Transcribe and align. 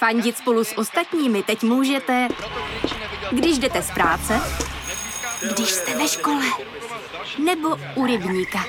Fandit 0.00 0.36
spolu 0.36 0.64
s 0.64 0.78
ostatními 0.78 1.42
teď 1.42 1.62
můžete, 1.62 2.28
když 3.30 3.58
jdete 3.58 3.82
z 3.82 3.90
práce, 3.90 4.40
když 5.54 5.68
jste 5.68 5.98
ve 5.98 6.08
škole, 6.08 6.44
nebo 7.44 7.68
u 7.94 8.06
rybníka. 8.06 8.64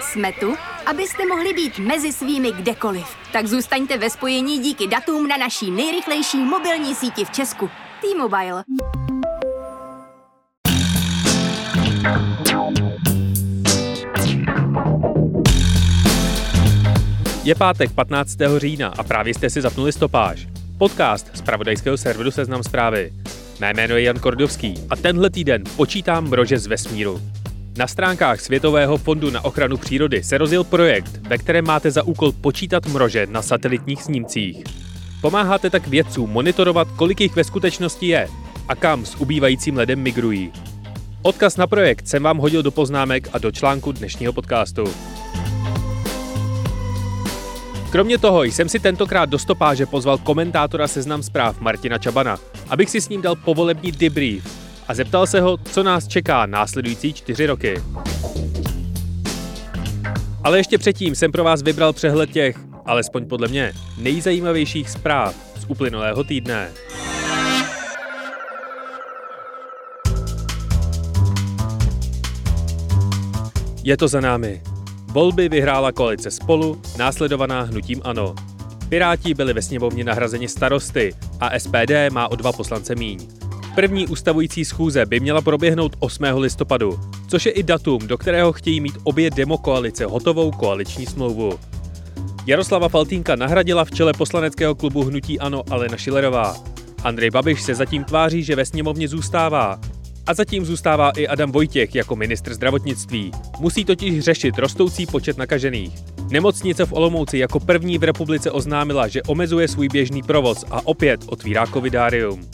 Jsme 0.00 0.32
tu, 0.32 0.56
abyste 0.86 1.26
mohli 1.26 1.52
být 1.52 1.78
mezi 1.78 2.12
svými 2.12 2.52
kdekoliv. 2.52 3.06
Tak 3.32 3.46
zůstaňte 3.46 3.98
ve 3.98 4.10
spojení 4.10 4.58
díky 4.58 4.86
datům 4.86 5.28
na 5.28 5.36
naší 5.36 5.70
nejrychlejší 5.70 6.38
mobilní 6.38 6.94
síti 6.94 7.24
v 7.24 7.30
Česku. 7.30 7.70
T-Mobile. 8.00 8.64
Je 17.44 17.54
pátek 17.54 17.92
15. 17.92 18.36
října 18.56 18.92
a 18.98 19.02
právě 19.02 19.34
jste 19.34 19.50
si 19.50 19.62
zapnuli 19.62 19.92
stopáž. 19.92 20.55
Podcast 20.78 21.30
z 21.36 21.42
pravodajského 21.42 21.96
serveru 21.96 22.30
Seznam 22.30 22.62
zprávy. 22.62 23.12
Mé 23.60 23.74
jméno 23.74 23.96
je 23.96 24.02
Jan 24.02 24.18
Kordovský 24.18 24.74
a 24.90 24.96
tenhle 24.96 25.30
týden 25.30 25.64
počítám 25.76 26.28
mrože 26.28 26.58
z 26.58 26.66
vesmíru. 26.66 27.20
Na 27.76 27.86
stránkách 27.86 28.40
Světového 28.40 28.96
fondu 28.96 29.30
na 29.30 29.44
ochranu 29.44 29.76
přírody 29.76 30.22
se 30.22 30.38
rozjel 30.38 30.64
projekt, 30.64 31.20
ve 31.28 31.38
kterém 31.38 31.66
máte 31.66 31.90
za 31.90 32.02
úkol 32.02 32.32
počítat 32.32 32.86
mrože 32.86 33.26
na 33.26 33.42
satelitních 33.42 34.02
snímcích. 34.02 34.64
Pomáháte 35.20 35.70
tak 35.70 35.88
vědcům 35.88 36.30
monitorovat, 36.30 36.88
kolik 36.96 37.20
jich 37.20 37.36
ve 37.36 37.44
skutečnosti 37.44 38.06
je 38.06 38.28
a 38.68 38.74
kam 38.74 39.06
s 39.06 39.14
ubývajícím 39.14 39.76
ledem 39.76 40.00
migrují. 40.00 40.52
Odkaz 41.22 41.56
na 41.56 41.66
projekt 41.66 42.08
jsem 42.08 42.22
vám 42.22 42.38
hodil 42.38 42.62
do 42.62 42.70
poznámek 42.70 43.28
a 43.32 43.38
do 43.38 43.52
článku 43.52 43.92
dnešního 43.92 44.32
podcastu. 44.32 44.84
Kromě 47.90 48.18
toho 48.18 48.44
jsem 48.44 48.68
si 48.68 48.78
tentokrát 48.78 49.28
do 49.28 49.38
stopáže 49.38 49.86
pozval 49.86 50.18
komentátora 50.18 50.88
seznam 50.88 51.22
zpráv 51.22 51.60
Martina 51.60 51.98
Čabana, 51.98 52.38
abych 52.68 52.90
si 52.90 53.00
s 53.00 53.08
ním 53.08 53.22
dal 53.22 53.36
povolební 53.36 53.92
debrief 53.92 54.66
a 54.88 54.94
zeptal 54.94 55.26
se 55.26 55.40
ho, 55.40 55.56
co 55.56 55.82
nás 55.82 56.08
čeká 56.08 56.46
následující 56.46 57.12
čtyři 57.12 57.46
roky. 57.46 57.82
Ale 60.44 60.58
ještě 60.58 60.78
předtím 60.78 61.14
jsem 61.14 61.32
pro 61.32 61.44
vás 61.44 61.62
vybral 61.62 61.92
přehled 61.92 62.30
těch, 62.30 62.56
alespoň 62.86 63.28
podle 63.28 63.48
mě, 63.48 63.72
nejzajímavějších 63.98 64.90
zpráv 64.90 65.34
z 65.56 65.64
uplynulého 65.68 66.24
týdne. 66.24 66.68
Je 73.84 73.96
to 73.96 74.08
za 74.08 74.20
námi. 74.20 74.62
Volby 75.16 75.48
vyhrála 75.48 75.92
koalice 75.92 76.30
Spolu, 76.30 76.80
následovaná 76.98 77.62
hnutím 77.62 78.00
ANO. 78.04 78.34
Piráti 78.88 79.34
byli 79.34 79.52
ve 79.52 79.62
sněmovně 79.62 80.04
nahrazeni 80.04 80.48
starosty 80.48 81.14
a 81.40 81.58
SPD 81.58 82.12
má 82.12 82.28
o 82.28 82.36
dva 82.36 82.52
poslance 82.52 82.94
míň. 82.94 83.18
První 83.74 84.06
ustavující 84.06 84.64
schůze 84.64 85.06
by 85.06 85.20
měla 85.20 85.40
proběhnout 85.40 85.96
8. 85.98 86.24
listopadu, 86.24 87.00
což 87.28 87.46
je 87.46 87.52
i 87.52 87.62
datum, 87.62 88.06
do 88.06 88.18
kterého 88.18 88.52
chtějí 88.52 88.80
mít 88.80 88.98
obě 89.04 89.30
demokoalice 89.30 90.06
hotovou 90.06 90.50
koaliční 90.50 91.06
smlouvu. 91.06 91.58
Jaroslava 92.46 92.88
Faltínka 92.88 93.36
nahradila 93.36 93.84
v 93.84 93.90
čele 93.90 94.12
poslaneckého 94.12 94.74
klubu 94.74 95.02
Hnutí 95.02 95.40
Ano 95.40 95.62
Alena 95.70 95.96
Šilerová. 95.96 96.56
Andrej 97.02 97.30
Babiš 97.30 97.62
se 97.62 97.74
zatím 97.74 98.04
tváří, 98.04 98.42
že 98.42 98.56
ve 98.56 98.64
sněmovně 98.64 99.08
zůstává. 99.08 99.80
A 100.26 100.34
zatím 100.34 100.64
zůstává 100.64 101.10
i 101.10 101.28
Adam 101.28 101.52
Vojtěch 101.52 101.94
jako 101.94 102.16
ministr 102.16 102.54
zdravotnictví. 102.54 103.30
Musí 103.60 103.84
totiž 103.84 104.20
řešit 104.24 104.58
rostoucí 104.58 105.06
počet 105.06 105.38
nakažených. 105.38 105.92
Nemocnice 106.30 106.86
v 106.86 106.92
Olomouci 106.92 107.38
jako 107.38 107.60
první 107.60 107.98
v 107.98 108.02
republice 108.02 108.50
oznámila, 108.50 109.08
že 109.08 109.22
omezuje 109.22 109.68
svůj 109.68 109.88
běžný 109.88 110.22
provoz 110.22 110.64
a 110.70 110.86
opět 110.86 111.20
otvírá 111.26 111.66
covidárium. 111.66 112.46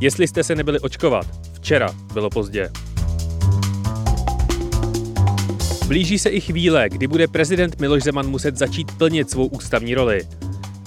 Jestli 0.00 0.28
jste 0.28 0.44
se 0.44 0.54
nebyli 0.54 0.80
očkovat, 0.80 1.26
včera 1.52 1.94
bylo 2.12 2.30
pozdě. 2.30 2.70
Blíží 5.86 6.18
se 6.18 6.28
i 6.28 6.40
chvíle, 6.40 6.88
kdy 6.88 7.06
bude 7.06 7.28
prezident 7.28 7.80
Miloš 7.80 8.02
Zeman 8.02 8.26
muset 8.26 8.56
začít 8.56 8.92
plnit 8.92 9.30
svou 9.30 9.46
ústavní 9.46 9.94
roli. 9.94 10.20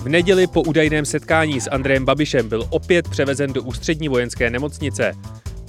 V 0.03 0.09
neděli 0.09 0.47
po 0.47 0.62
údajném 0.62 1.06
setkání 1.06 1.62
s 1.62 1.69
Andrejem 1.69 2.06
Babišem 2.06 2.50
byl 2.50 2.68
opět 2.69 3.09
převezen 3.09 3.53
do 3.53 3.64
ústřední 3.64 4.09
vojenské 4.09 4.50
nemocnice, 4.50 5.14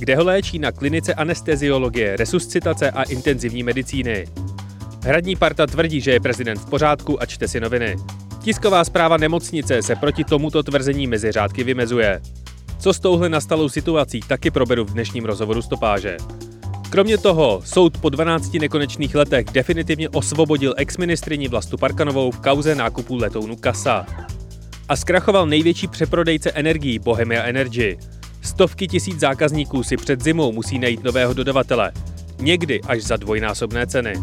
kde 0.03 0.17
ho 0.17 0.25
léčí 0.25 0.59
na 0.59 0.73
klinice 0.73 1.15
anesteziologie, 1.15 2.17
resuscitace 2.17 2.91
a 2.91 3.03
intenzivní 3.03 3.63
medicíny. 3.63 4.27
Hradní 5.05 5.37
parta 5.37 5.67
tvrdí, 5.67 6.01
že 6.01 6.11
je 6.11 6.21
prezident 6.21 6.59
v 6.59 6.71
pořádku 6.71 7.23
a 7.23 7.27
čte 7.27 7.49
si 7.49 7.61
noviny. 7.61 7.97
Tisková 8.41 8.85
zpráva 8.85 9.17
nemocnice 9.17 9.83
se 9.83 9.97
proti 9.97 10.25
tomuto 10.25 10.63
tvrzení 10.63 11.07
mezi 11.07 11.33
řádky 11.33 11.65
vymezuje. 11.65 12.21
Co 12.79 12.93
s 12.93 13.01
touhle 13.01 13.29
nastalou 13.29 13.69
situací 13.69 14.21
taky 14.21 14.51
proberu 14.51 14.85
v 14.85 14.93
dnešním 14.93 15.25
rozhovoru 15.25 15.63
stopáže. 15.63 16.17
Kromě 16.91 17.19
toho, 17.19 17.63
soud 17.65 17.99
po 17.99 18.09
12 18.09 18.55
nekonečných 18.55 19.15
letech 19.15 19.47
definitivně 19.53 20.09
osvobodil 20.09 20.75
exministriní 20.77 21.49
Vlastu 21.49 21.77
Parkanovou 21.77 22.31
v 22.31 22.41
kauze 22.41 22.75
nákupu 22.75 23.17
letounu 23.17 23.57
Kasa. 23.57 24.07
A 24.89 24.97
zkrachoval 24.97 25.47
největší 25.47 25.89
přeprodejce 25.89 26.51
energií 26.51 26.99
Bohemia 26.99 27.43
Energy. 27.43 27.99
Stovky 28.43 28.89
tisíc 28.89 29.21
zákazníků 29.21 29.83
si 29.83 29.97
před 29.97 30.23
zimou 30.23 30.53
musí 30.53 30.79
najít 30.79 31.05
nového 31.05 31.35
dodavatele. 31.35 31.93
Někdy 32.41 32.81
až 32.81 33.03
za 33.03 33.17
dvojnásobné 33.17 33.87
ceny. 33.87 34.15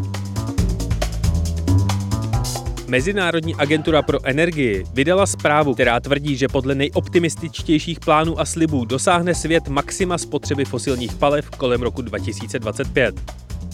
Mezinárodní 2.88 3.54
agentura 3.54 4.02
pro 4.02 4.26
energii 4.26 4.84
vydala 4.94 5.26
zprávu, 5.26 5.74
která 5.74 6.00
tvrdí, 6.00 6.36
že 6.36 6.48
podle 6.48 6.74
nejoptimističtějších 6.74 8.00
plánů 8.00 8.40
a 8.40 8.44
slibů 8.44 8.84
dosáhne 8.84 9.34
svět 9.34 9.68
maxima 9.68 10.18
spotřeby 10.18 10.64
fosilních 10.64 11.14
paliv 11.14 11.50
kolem 11.50 11.82
roku 11.82 12.02
2025. 12.02 13.20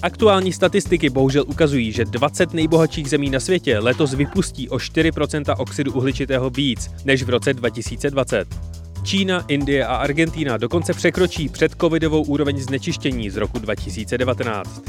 Aktuální 0.02 0.52
statistiky 0.52 1.10
bohužel 1.10 1.44
ukazují, 1.46 1.92
že 1.92 2.04
20 2.04 2.54
nejbohatších 2.54 3.10
zemí 3.10 3.30
na 3.30 3.40
světě 3.40 3.78
letos 3.78 4.14
vypustí 4.14 4.68
o 4.68 4.76
4% 4.76 5.54
oxidu 5.58 5.92
uhličitého 5.92 6.50
víc 6.50 6.90
než 7.04 7.22
v 7.22 7.30
roce 7.30 7.54
2020. 7.54 8.75
Čína, 9.06 9.44
Indie 9.49 9.87
a 9.87 9.97
Argentína 9.97 10.56
dokonce 10.56 10.93
překročí 10.94 11.49
předcovidovou 11.49 12.22
úroveň 12.22 12.59
znečištění 12.59 13.31
z 13.31 13.37
roku 13.37 13.59
2019. 13.59 14.83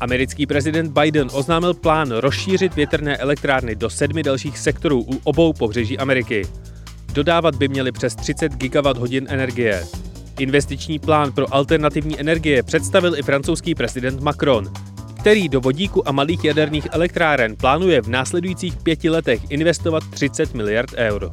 Americký 0.00 0.46
prezident 0.46 0.98
Biden 0.98 1.28
oznámil 1.32 1.74
plán 1.74 2.10
rozšířit 2.10 2.74
větrné 2.74 3.16
elektrárny 3.16 3.74
do 3.74 3.90
sedmi 3.90 4.22
dalších 4.22 4.58
sektorů 4.58 5.02
u 5.02 5.20
obou 5.24 5.52
pobřeží 5.52 5.98
Ameriky. 5.98 6.46
Dodávat 7.12 7.54
by 7.54 7.68
měly 7.68 7.92
přes 7.92 8.14
30 8.14 8.52
gigawatt 8.52 8.98
hodin 8.98 9.26
energie. 9.28 9.84
Investiční 10.38 10.98
plán 10.98 11.32
pro 11.32 11.54
alternativní 11.54 12.20
energie 12.20 12.62
představil 12.62 13.18
i 13.18 13.22
francouzský 13.22 13.74
prezident 13.74 14.20
Macron, 14.20 14.72
který 15.20 15.48
do 15.48 15.60
vodíku 15.60 16.08
a 16.08 16.12
malých 16.12 16.44
jaderných 16.44 16.88
elektráren 16.92 17.56
plánuje 17.56 18.02
v 18.02 18.08
následujících 18.08 18.76
pěti 18.76 19.10
letech 19.10 19.40
investovat 19.50 20.02
30 20.10 20.54
miliard 20.54 20.90
eur. 20.96 21.30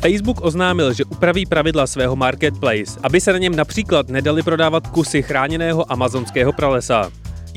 Facebook 0.00 0.44
oznámil, 0.44 0.92
že 0.92 1.04
upraví 1.04 1.46
pravidla 1.46 1.86
svého 1.86 2.16
marketplace, 2.16 3.00
aby 3.02 3.20
se 3.20 3.32
na 3.32 3.38
něm 3.38 3.56
například 3.56 4.08
nedali 4.08 4.42
prodávat 4.42 4.86
kusy 4.86 5.22
chráněného 5.22 5.92
amazonského 5.92 6.52
pralesa. 6.52 7.10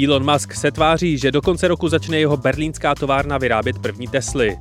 Elon 0.03 0.31
Musk 0.31 0.53
se 0.53 0.71
tváří, 0.71 1.17
že 1.17 1.31
do 1.31 1.41
konce 1.41 1.67
roku 1.67 1.89
začne 1.89 2.19
jeho 2.19 2.37
berlínská 2.37 2.95
továrna 2.95 3.37
vyrábět 3.37 3.79
první 3.79 4.07
Tesly. 4.07 4.57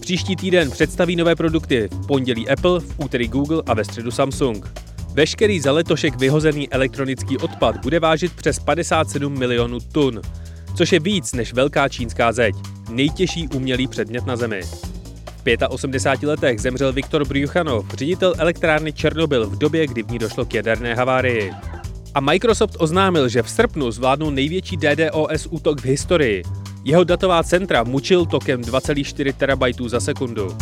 Příští 0.00 0.36
týden 0.36 0.70
představí 0.70 1.16
nové 1.16 1.36
produkty 1.36 1.88
v 1.92 2.06
pondělí 2.06 2.48
Apple, 2.48 2.80
v 2.80 2.94
úterý 2.98 3.28
Google 3.28 3.62
a 3.66 3.74
ve 3.74 3.84
středu 3.84 4.10
Samsung. 4.10 4.66
Veškerý 5.14 5.60
za 5.60 5.72
letošek 5.72 6.16
vyhozený 6.16 6.70
elektronický 6.70 7.38
odpad 7.38 7.76
bude 7.76 8.00
vážit 8.00 8.32
přes 8.32 8.58
57 8.58 9.38
milionů 9.38 9.80
tun, 9.80 10.20
což 10.76 10.92
je 10.92 11.00
víc 11.00 11.32
než 11.32 11.52
velká 11.52 11.88
čínská 11.88 12.32
zeď, 12.32 12.54
nejtěžší 12.90 13.48
umělý 13.48 13.88
předmět 13.88 14.26
na 14.26 14.36
Zemi. 14.36 14.60
85 15.68 16.28
letech 16.28 16.60
zemřel 16.60 16.92
Viktor 16.92 17.24
Brjuchanov, 17.24 17.94
ředitel 17.94 18.34
elektrárny 18.38 18.92
Černobyl 18.92 19.46
v 19.46 19.58
době, 19.58 19.86
kdy 19.86 20.02
v 20.02 20.10
ní 20.10 20.18
došlo 20.18 20.44
k 20.44 20.54
jaderné 20.54 20.94
havárii. 20.94 21.52
A 22.14 22.20
Microsoft 22.20 22.76
oznámil, 22.78 23.28
že 23.28 23.42
v 23.42 23.50
srpnu 23.50 23.90
zvládnul 23.90 24.30
největší 24.30 24.76
DDoS 24.76 25.46
útok 25.50 25.80
v 25.80 25.84
historii. 25.84 26.42
Jeho 26.84 27.04
datová 27.04 27.42
centra 27.42 27.84
mučil 27.84 28.26
tokem 28.26 28.62
2,4 28.62 29.32
terabajtů 29.32 29.88
za 29.88 30.00
sekundu. 30.00 30.56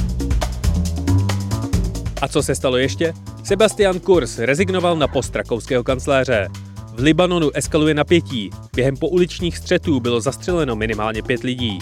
A 2.20 2.28
co 2.28 2.42
se 2.42 2.54
stalo 2.54 2.76
ještě? 2.76 3.14
Sebastian 3.44 4.00
Kurz 4.00 4.38
rezignoval 4.38 4.96
na 4.96 5.08
post 5.08 5.36
rakouského 5.36 5.84
kancléře. 5.84 6.48
V 6.94 7.02
Libanonu 7.02 7.50
eskaluje 7.54 7.94
napětí. 7.94 8.50
Během 8.74 8.96
pouličních 8.96 9.58
střetů 9.58 10.00
bylo 10.00 10.20
zastřeleno 10.20 10.76
minimálně 10.76 11.22
pět 11.22 11.42
lidí. 11.42 11.78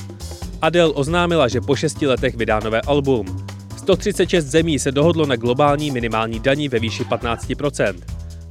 Adele 0.65 0.93
oznámila, 0.93 1.49
že 1.49 1.61
po 1.61 1.77
šesti 1.77 2.07
letech 2.07 2.37
vydá 2.37 2.61
nové 2.61 2.81
album. 2.81 3.47
136 3.77 4.45
zemí 4.45 4.79
se 4.79 4.93
dohodlo 4.93 5.27
na 5.27 5.37
globální 5.37 5.91
minimální 5.91 6.41
daní 6.41 6.69
ve 6.69 6.79
výši 6.79 7.05
15%. 7.05 7.95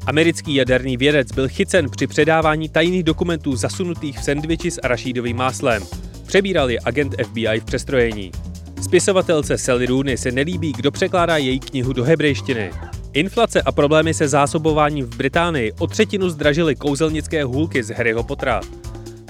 Americký 0.06 0.56
jaderný 0.56 0.98
vědec 0.98 1.32
byl 1.32 1.50
chycen 1.50 1.90
při 1.90 2.08
předávání 2.08 2.70
tajných 2.70 3.04
dokumentů 3.04 3.56
zasunutých 3.56 4.20
v 4.20 4.24
sendviči 4.24 4.72
s 4.72 4.80
arašídovým 4.84 5.38
máslem. 5.38 5.84
Přebíral 6.26 6.70
je 6.70 6.80
agent 6.86 7.16
FBI 7.24 7.60
v 7.60 7.66
přestrojení. 7.66 8.32
Spisovatelce 8.82 9.58
Sally 9.58 9.86
Rooney 9.86 10.18
se 10.18 10.32
nelíbí, 10.32 10.74
kdo 10.74 10.92
překládá 10.92 11.38
její 11.38 11.60
knihu 11.60 11.94
do 11.94 12.04
hebrejštiny. 12.04 12.72
Inflace 13.14 13.62
a 13.62 13.72
problémy 13.72 14.14
se 14.14 14.28
zásobováním 14.28 15.06
v 15.06 15.18
Británii 15.18 15.72
o 15.80 15.88
třetinu 15.88 16.30
zdražily 16.30 16.76
kouzelnické 16.76 17.44
hůlky 17.44 17.84
z 17.84 17.90
Harryho 17.90 18.24
Pottera. 18.24 18.62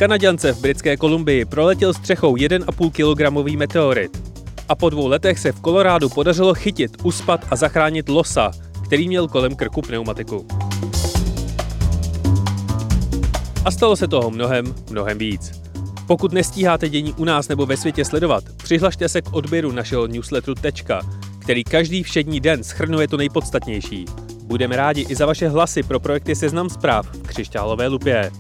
Kanaděnce 0.04 0.54
v 0.54 0.62
britské 0.62 0.98
Kolumbii 0.98 1.46
proletěl 1.46 1.94
střechou 1.94 2.36
1,5 2.36 2.92
kg 2.92 3.58
meteorit. 3.58 4.34
A 4.70 4.76
po 4.76 4.90
dvou 4.90 5.08
letech 5.08 5.40
se 5.40 5.52
v 5.52 5.62
Kolorádu 5.62 6.10
podařilo 6.10 6.54
chytit, 6.54 6.92
uspat 7.04 7.46
a 7.50 7.56
zachránit 7.56 8.10
losa, 8.10 8.52
který 8.86 9.08
měl 9.08 9.28
kolem 9.28 9.56
krku 9.56 9.82
pneumatiku. 9.82 10.48
A 13.66 13.72
stalo 13.72 13.96
se 13.96 14.08
toho 14.08 14.32
mnohem, 14.32 14.76
mnohem 14.90 15.18
víc. 15.18 15.52
Pokud 16.08 16.34
nestíháte 16.34 16.90
dění 16.90 17.14
u 17.14 17.26
nás 17.26 17.48
nebo 17.48 17.66
ve 17.66 17.78
světě 17.78 18.06
sledovat, 18.06 18.44
přihlašte 18.64 19.10
se 19.10 19.22
k 19.22 19.34
odběru 19.34 19.72
našeho 19.72 20.08
newsletteru 20.08 20.56
Tečka, 20.56 21.02
který 21.40 21.64
každý 21.64 22.04
všední 22.04 22.40
den 22.40 22.64
schrnuje 22.64 23.08
to 23.08 23.18
nejpodstatnější. 23.18 24.06
Budeme 24.44 24.76
rádi 24.76 25.06
i 25.10 25.16
za 25.16 25.26
vaše 25.26 25.50
hlasy 25.50 25.84
pro 25.84 26.00
projekty 26.00 26.36
Seznam 26.36 26.70
zpráv 26.70 27.08
v 27.14 27.28
křišťálové 27.28 27.88
lupě. 27.88 28.32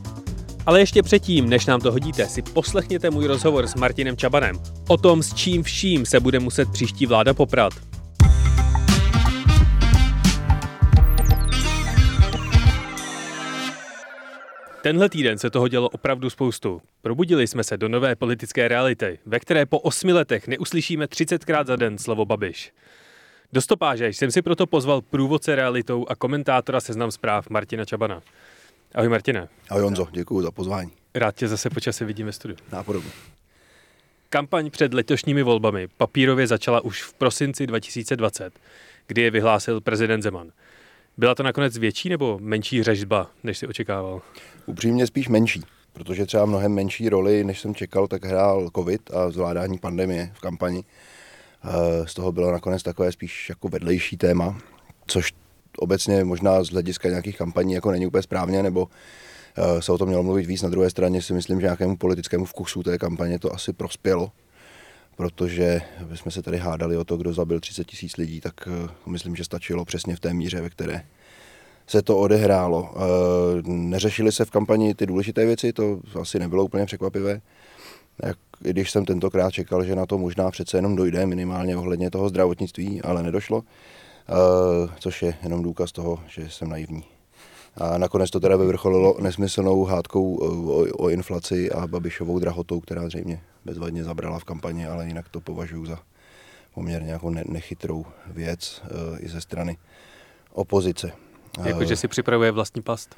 Ale 0.65 0.80
ještě 0.80 1.04
předtím, 1.04 1.50
než 1.50 1.65
nám 1.65 1.81
to 1.81 1.92
hodíte, 1.92 2.27
si 2.27 2.42
poslechněte 2.42 3.10
můj 3.10 3.27
rozhovor 3.27 3.68
s 3.68 3.75
Martinem 3.75 4.18
Čabanem 4.18 4.60
o 4.88 4.98
tom, 4.98 5.24
s 5.24 5.33
čím 5.33 5.63
vším 5.63 6.06
se 6.06 6.19
bude 6.19 6.39
muset 6.39 6.71
příští 6.71 7.06
vláda 7.06 7.33
poprat. 7.33 7.74
Tenhle 14.81 15.10
týden 15.10 15.38
se 15.38 15.50
toho 15.50 15.68
dělo 15.68 15.89
opravdu 15.89 16.30
spoustu. 16.30 16.81
Probudili 17.01 17.48
jsme 17.48 17.63
se 17.63 17.77
do 17.77 17.89
nové 17.89 18.15
politické 18.15 18.68
reality, 18.68 19.19
ve 19.25 19.39
které 19.39 19.65
po 19.65 19.80
osmi 19.80 20.13
letech 20.13 20.48
neuslyšíme 20.48 21.06
30krát 21.06 21.65
za 21.65 21.75
den 21.75 21.98
slovo 21.98 22.25
Babiš. 22.25 22.71
Do 23.54 23.62
stopáže 23.62 24.07
jsem 24.07 24.31
si 24.31 24.42
proto 24.42 24.68
pozval 24.68 25.01
průvodce 25.01 25.56
realitou 25.56 26.06
a 26.10 26.15
komentátora 26.15 26.81
seznam 26.81 27.12
zpráv 27.12 27.50
Martina 27.50 27.86
Čabana. 27.86 28.21
Ahoj 28.95 29.09
Martine. 29.09 29.47
Ahoj 29.69 29.83
Honzo, 29.83 30.07
děkuji 30.11 30.41
za 30.41 30.51
pozvání. 30.51 30.91
Rád 31.15 31.35
tě 31.35 31.47
zase 31.47 31.69
počasí 31.69 32.05
vidíme 32.05 32.31
v 32.31 32.35
studiu. 32.35 32.57
Nápodobně. 32.71 33.11
Kampaň 34.29 34.69
před 34.69 34.93
letošními 34.93 35.43
volbami 35.43 35.87
papírově 35.97 36.47
začala 36.47 36.81
už 36.81 37.03
v 37.03 37.13
prosinci 37.13 37.67
2020, 37.67 38.53
kdy 39.07 39.21
je 39.21 39.31
vyhlásil 39.31 39.81
prezident 39.81 40.21
Zeman. 40.21 40.51
Byla 41.17 41.35
to 41.35 41.43
nakonec 41.43 41.77
větší 41.77 42.09
nebo 42.09 42.39
menší 42.41 42.83
řežba, 42.83 43.29
než 43.43 43.57
si 43.57 43.67
očekával? 43.67 44.21
Upřímně 44.65 45.07
spíš 45.07 45.27
menší, 45.27 45.61
protože 45.93 46.25
třeba 46.25 46.45
mnohem 46.45 46.73
menší 46.73 47.09
roli, 47.09 47.43
než 47.43 47.59
jsem 47.59 47.75
čekal, 47.75 48.07
tak 48.07 48.25
hrál 48.25 48.69
covid 48.75 49.11
a 49.13 49.29
zvládání 49.29 49.77
pandemie 49.77 50.31
v 50.33 50.39
kampani. 50.39 50.83
Eh, 51.63 52.07
z 52.07 52.13
toho 52.13 52.31
bylo 52.31 52.51
nakonec 52.51 52.83
takové 52.83 53.11
spíš 53.11 53.49
jako 53.49 53.67
vedlejší 53.69 54.17
téma, 54.17 54.57
což 55.07 55.33
obecně 55.77 56.23
možná 56.23 56.63
z 56.63 56.69
hlediska 56.69 57.09
nějakých 57.09 57.37
kampaní 57.37 57.73
jako 57.73 57.91
není 57.91 58.07
úplně 58.07 58.23
správně, 58.23 58.63
nebo 58.63 58.87
eh, 59.57 59.81
se 59.81 59.91
o 59.91 59.97
tom 59.97 60.07
mělo 60.07 60.23
mluvit 60.23 60.45
víc. 60.45 60.61
Na 60.61 60.69
druhé 60.69 60.89
straně 60.89 61.21
si 61.21 61.33
myslím, 61.33 61.61
že 61.61 61.65
nějakému 61.65 61.97
politickému 61.97 62.45
vkusu 62.45 62.83
té 62.83 62.97
kampaně 62.97 63.39
to 63.39 63.53
asi 63.53 63.73
prospělo, 63.73 64.31
protože 65.15 65.81
jsme 66.15 66.31
se 66.31 66.41
tady 66.41 66.57
hádali 66.57 66.97
o 66.97 67.03
to, 67.03 67.17
kdo 67.17 67.33
zabil 67.33 67.59
30 67.59 67.87
tisíc 67.87 68.17
lidí, 68.17 68.41
tak 68.41 68.53
eh, 68.67 68.89
myslím, 69.05 69.35
že 69.35 69.43
stačilo 69.43 69.85
přesně 69.85 70.15
v 70.15 70.19
té 70.19 70.33
míře, 70.33 70.61
ve 70.61 70.69
které 70.69 71.03
se 71.87 72.01
to 72.01 72.17
odehrálo. 72.17 72.93
Eh, 72.95 73.61
neřešily 73.65 74.31
se 74.31 74.45
v 74.45 74.51
kampani 74.51 74.95
ty 74.95 75.05
důležité 75.05 75.45
věci, 75.45 75.73
to 75.73 75.99
asi 76.21 76.39
nebylo 76.39 76.63
úplně 76.63 76.85
překvapivé. 76.85 77.41
Jak, 78.23 78.37
I 78.65 78.69
když 78.69 78.91
jsem 78.91 79.05
tentokrát 79.05 79.51
čekal, 79.51 79.83
že 79.83 79.95
na 79.95 80.05
to 80.05 80.17
možná 80.17 80.51
přece 80.51 80.77
jenom 80.77 80.95
dojde, 80.95 81.25
minimálně 81.25 81.77
ohledně 81.77 82.11
toho 82.11 82.29
zdravotnictví, 82.29 83.01
ale 83.01 83.23
nedošlo, 83.23 83.63
což 84.99 85.21
je 85.21 85.33
jenom 85.43 85.63
důkaz 85.63 85.91
toho, 85.91 86.19
že 86.27 86.49
jsem 86.49 86.69
naivní. 86.69 87.03
A 87.77 87.97
nakonec 87.97 88.29
to 88.29 88.39
teda 88.39 88.55
vyvrcholilo 88.55 89.17
nesmyslnou 89.19 89.83
hádkou 89.83 90.35
o, 90.35 90.85
o 91.03 91.09
inflaci 91.09 91.71
a 91.71 91.87
Babišovou 91.87 92.39
drahotou, 92.39 92.79
která 92.79 93.07
zřejmě 93.07 93.41
bezvadně 93.65 94.03
zabrala 94.03 94.39
v 94.39 94.43
kampani, 94.43 94.87
ale 94.87 95.07
jinak 95.07 95.29
to 95.29 95.41
považuji 95.41 95.85
za 95.85 95.99
poměrně 96.73 97.11
jako 97.11 97.29
ne, 97.29 97.43
nechytrou 97.47 98.05
věc 98.27 98.81
e, 98.85 99.19
i 99.19 99.29
ze 99.29 99.41
strany 99.41 99.77
opozice. 100.51 101.11
Jakože 101.63 101.95
si 101.95 102.07
připravuje 102.07 102.51
vlastní 102.51 102.81
past? 102.81 103.15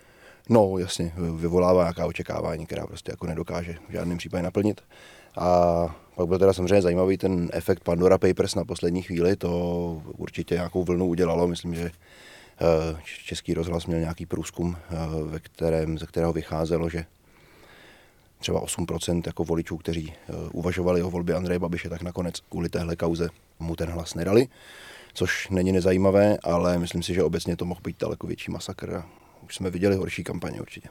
No, 0.50 0.78
jasně, 0.78 1.14
vyvolává 1.36 1.84
nějaká 1.84 2.06
očekávání, 2.06 2.66
která 2.66 2.88
prostě 2.88 3.12
jako 3.12 3.28
nedokáže 3.28 3.78
v 3.90 3.92
žádném 3.92 4.18
případě 4.18 4.44
naplnit. 4.44 4.82
A 5.38 5.96
pak 6.16 6.28
byl 6.28 6.40
teda 6.40 6.54
samozřejmě 6.54 6.82
zajímavý 6.82 7.18
ten 7.18 7.50
efekt 7.54 7.84
Pandora 7.84 8.18
Papers 8.18 8.56
na 8.56 8.66
poslední 8.66 9.02
chvíli, 9.02 9.36
to 9.36 10.02
určitě 10.18 10.56
nějakou 10.56 10.84
vlnu 10.84 11.06
udělalo, 11.06 11.48
myslím, 11.48 11.76
že 11.76 11.92
Eh, 12.62 12.98
Český 13.26 13.54
rozhlas 13.54 13.86
měl 13.86 14.00
nějaký 14.00 14.26
průzkum, 14.26 14.78
eh, 14.78 14.96
ve 15.24 15.40
kterém, 15.40 15.98
ze 15.98 16.06
kterého 16.06 16.34
vycházelo, 16.34 16.90
že 16.90 17.06
třeba 18.40 18.62
8% 18.62 19.28
jako 19.28 19.44
voličů, 19.44 19.78
kteří 19.78 20.14
eh, 20.14 20.34
uvažovali 20.52 21.04
o 21.04 21.10
volbě 21.10 21.36
Andreje 21.36 21.60
Babiše, 21.60 21.90
tak 21.90 22.02
nakonec 22.02 22.40
kvůli 22.40 22.70
téhle 22.70 22.96
kauze 22.96 23.30
mu 23.60 23.76
ten 23.76 23.90
hlas 23.90 24.16
nedali, 24.16 24.48
což 25.14 25.50
není 25.50 25.72
nezajímavé, 25.72 26.38
ale 26.44 26.78
myslím 26.78 27.04
si, 27.04 27.14
že 27.14 27.24
obecně 27.24 27.56
to 27.56 27.66
mohl 27.66 27.82
být 27.84 28.00
daleko 28.00 28.28
větší 28.28 28.52
masakr 28.52 28.96
a 28.96 29.06
už 29.44 29.56
jsme 29.56 29.70
viděli 29.70 29.96
horší 29.96 30.24
kampaně 30.24 30.62
určitě. 30.62 30.90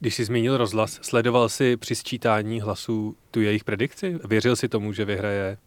Když 0.00 0.14
jsi 0.14 0.24
zmínil 0.24 0.56
rozhlas, 0.56 0.98
sledoval 1.02 1.48
jsi 1.48 1.76
při 1.76 1.94
sčítání 1.94 2.60
hlasů 2.60 3.16
tu 3.30 3.40
jejich 3.40 3.64
predikci? 3.64 4.18
Věřil 4.28 4.56
si 4.56 4.68
tomu, 4.68 4.92
že 4.92 5.04
vyhraje 5.04 5.58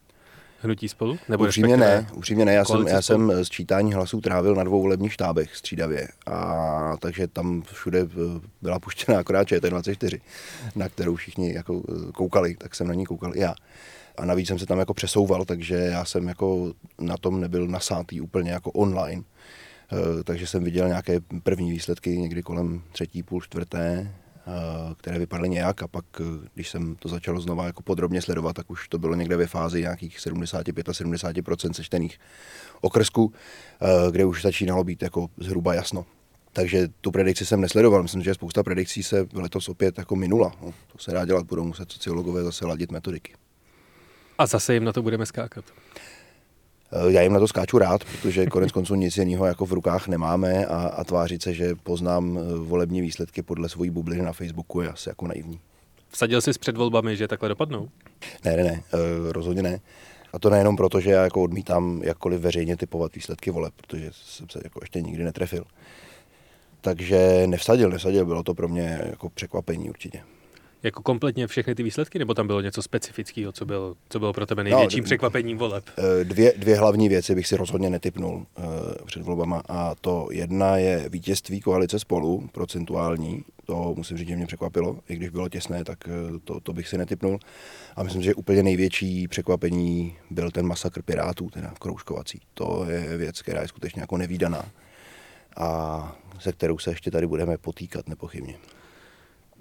hnutí 0.61 0.89
spolu? 0.89 1.17
Nebo 1.29 1.43
upřímně 1.43 1.77
ne, 1.77 2.07
upřímně 2.13 2.45
ne. 2.45 2.53
Já 2.53 2.65
jsem, 2.65 2.87
já 2.87 3.01
jsem 3.01 3.31
sčítání 3.43 3.93
hlasů 3.93 4.21
trávil 4.21 4.55
na 4.55 4.63
dvou 4.63 4.81
volebních 4.81 5.13
štábech 5.13 5.55
střídavě. 5.55 6.07
A 6.25 6.97
takže 6.99 7.27
tam 7.27 7.61
všude 7.61 7.99
eh, 7.99 8.39
byla 8.61 8.79
puštěna 8.79 9.19
akorát 9.19 9.47
ČT24, 9.47 10.19
na 10.75 10.89
kterou 10.89 11.15
všichni 11.15 11.53
jako 11.53 11.83
eh, 11.89 12.11
koukali, 12.11 12.55
tak 12.55 12.75
jsem 12.75 12.87
na 12.87 12.93
ní 12.93 13.05
koukal 13.05 13.35
i 13.35 13.39
já. 13.39 13.55
A 14.17 14.25
navíc 14.25 14.47
jsem 14.47 14.59
se 14.59 14.65
tam 14.65 14.79
jako 14.79 14.93
přesouval, 14.93 15.45
takže 15.45 15.75
já 15.75 16.05
jsem 16.05 16.27
jako 16.27 16.73
na 16.99 17.17
tom 17.17 17.41
nebyl 17.41 17.67
nasátý 17.67 18.21
úplně 18.21 18.51
jako 18.51 18.71
online. 18.71 19.23
Uh, 19.91 20.23
takže 20.23 20.47
jsem 20.47 20.63
viděl 20.63 20.87
nějaké 20.87 21.19
první 21.43 21.71
výsledky 21.71 22.17
někdy 22.17 22.43
kolem 22.43 22.81
třetí, 22.91 23.23
půl 23.23 23.41
čtvrté, 23.41 24.13
Eh, 24.49 24.95
které 24.97 25.19
vypadaly 25.19 25.49
nějak 25.49 25.83
a 25.83 25.87
pak, 25.87 26.05
eh, 26.21 26.47
když 26.53 26.69
jsem 26.69 26.95
to 26.95 27.09
začal 27.09 27.39
znova 27.39 27.65
jako 27.65 27.83
podrobně 27.83 28.21
sledovat, 28.21 28.55
tak 28.55 28.71
už 28.71 28.87
to 28.87 28.97
bylo 28.97 29.15
někde 29.15 29.37
ve 29.37 29.47
fázi 29.47 29.81
nějakých 29.81 30.19
75 30.19 30.89
a 30.89 30.93
70 30.93 31.75
sečtených 31.75 32.19
okrsků, 32.81 33.33
eh, 33.81 34.11
kde 34.11 34.25
už 34.25 34.41
začínalo 34.41 34.83
být 34.83 35.01
jako 35.01 35.27
zhruba 35.37 35.73
jasno. 35.73 36.05
Takže 36.53 36.87
tu 37.01 37.11
predikci 37.11 37.45
jsem 37.45 37.61
nesledoval. 37.61 38.03
Myslím, 38.03 38.21
že 38.21 38.33
spousta 38.33 38.63
predikcí 38.63 39.03
se 39.03 39.27
letos 39.33 39.69
opět 39.69 39.97
jako 39.97 40.15
minula. 40.15 40.51
No, 40.61 40.73
to 40.91 40.97
se 40.97 41.11
dá 41.11 41.25
dělat, 41.25 41.45
budou 41.45 41.63
muset 41.63 41.91
sociologové 41.91 42.43
zase 42.43 42.65
ladit 42.65 42.91
metodiky. 42.91 43.33
A 44.37 44.45
zase 44.45 44.73
jim 44.73 44.83
na 44.83 44.93
to 44.93 45.01
budeme 45.01 45.25
skákat. 45.25 45.65
Eh, 46.91 47.11
já 47.11 47.21
jim 47.21 47.33
na 47.33 47.39
to 47.39 47.47
skáču 47.47 47.77
rád, 47.77 48.03
protože 48.03 48.45
konec 48.45 48.71
konců 48.71 48.95
nic 48.95 49.17
jiného 49.17 49.45
jako 49.45 49.65
v 49.65 49.73
rukách 49.73 50.07
nemáme 50.07 50.65
a, 50.65 50.75
a 50.75 51.03
tvářit 51.03 51.41
se, 51.41 51.53
že 51.53 51.75
poznám 51.83 52.37
eh, 52.37 52.55
volební 52.55 53.01
výsledky 53.01 53.41
podle 53.41 53.69
svojí 53.69 53.89
bubliny 53.89 54.21
na 54.21 54.33
Facebooku 54.33 54.81
je 54.81 54.89
asi 54.89 55.09
jako 55.09 55.27
naivní. 55.27 55.59
Vsadil 56.09 56.41
jsi 56.41 56.53
s 56.53 56.57
před 56.57 56.77
volbami, 56.77 57.17
že 57.17 57.27
takhle 57.27 57.49
dopadnou? 57.49 57.89
Ne, 58.45 58.57
ne, 58.57 58.63
ne, 58.63 58.83
eh, 58.93 58.97
rozhodně 59.33 59.61
ne. 59.61 59.79
A 60.33 60.39
to 60.39 60.49
nejenom 60.49 60.77
proto, 60.77 60.99
že 60.99 61.11
já 61.11 61.23
jako 61.23 61.43
odmítám 61.43 62.01
jakkoliv 62.03 62.41
veřejně 62.41 62.77
typovat 62.77 63.15
výsledky 63.15 63.51
voleb, 63.51 63.73
protože 63.75 64.09
jsem 64.13 64.49
se 64.49 64.61
jako 64.63 64.79
ještě 64.83 65.01
nikdy 65.01 65.23
netrefil. 65.23 65.63
Takže 66.81 67.43
nevsadil, 67.47 67.89
nevsadil, 67.89 68.25
bylo 68.25 68.43
to 68.43 68.53
pro 68.53 68.67
mě 68.67 69.01
jako 69.05 69.29
překvapení 69.29 69.89
určitě. 69.89 70.21
Jako 70.83 71.03
kompletně 71.03 71.47
všechny 71.47 71.75
ty 71.75 71.83
výsledky, 71.83 72.19
nebo 72.19 72.33
tam 72.33 72.47
bylo 72.47 72.61
něco 72.61 72.81
specifického, 72.81 73.51
co, 73.51 73.65
byl, 73.65 73.95
co 74.09 74.19
bylo 74.19 74.33
pro 74.33 74.45
tebe 74.45 74.63
největším 74.63 74.99
no, 74.99 75.05
překvapením 75.05 75.57
voleb? 75.57 75.83
Eh, 75.97 76.23
dvě, 76.23 76.53
dvě 76.57 76.75
hlavní 76.75 77.09
věci 77.09 77.35
bych 77.35 77.47
si 77.47 77.57
rozhodně 77.57 77.89
netypnul 77.89 78.35
uh, 78.35 78.65
před 79.05 79.21
volbama 79.23 79.61
a 79.69 79.95
to 79.95 80.27
jedna 80.31 80.77
je 80.77 81.09
vítězství 81.09 81.61
koalice 81.61 81.99
spolu, 81.99 82.49
procentuální, 82.51 83.43
to 83.65 83.93
musím 83.97 84.17
říct, 84.17 84.27
že 84.27 84.35
mě 84.35 84.45
překvapilo, 84.45 84.99
i 85.09 85.15
když 85.15 85.29
bylo 85.29 85.49
těsné, 85.49 85.83
tak 85.83 85.97
uh, 86.07 86.37
to, 86.43 86.59
to 86.59 86.73
bych 86.73 86.87
si 86.87 86.97
netypnul. 86.97 87.39
A 87.95 88.03
myslím, 88.03 88.21
že 88.21 88.35
úplně 88.35 88.63
největší 88.63 89.27
překvapení 89.27 90.15
byl 90.29 90.51
ten 90.51 90.67
masakr 90.67 91.01
Pirátů, 91.01 91.49
teda 91.49 91.73
kroužkovací. 91.79 92.41
To 92.53 92.85
je 92.89 93.17
věc, 93.17 93.41
která 93.41 93.61
je 93.61 93.67
skutečně 93.67 94.01
jako 94.01 94.17
nevýdaná 94.17 94.65
a 95.57 96.15
se 96.39 96.51
kterou 96.51 96.77
se 96.77 96.91
ještě 96.91 97.11
tady 97.11 97.27
budeme 97.27 97.57
potýkat 97.57 98.09
nepochybně 98.09 98.55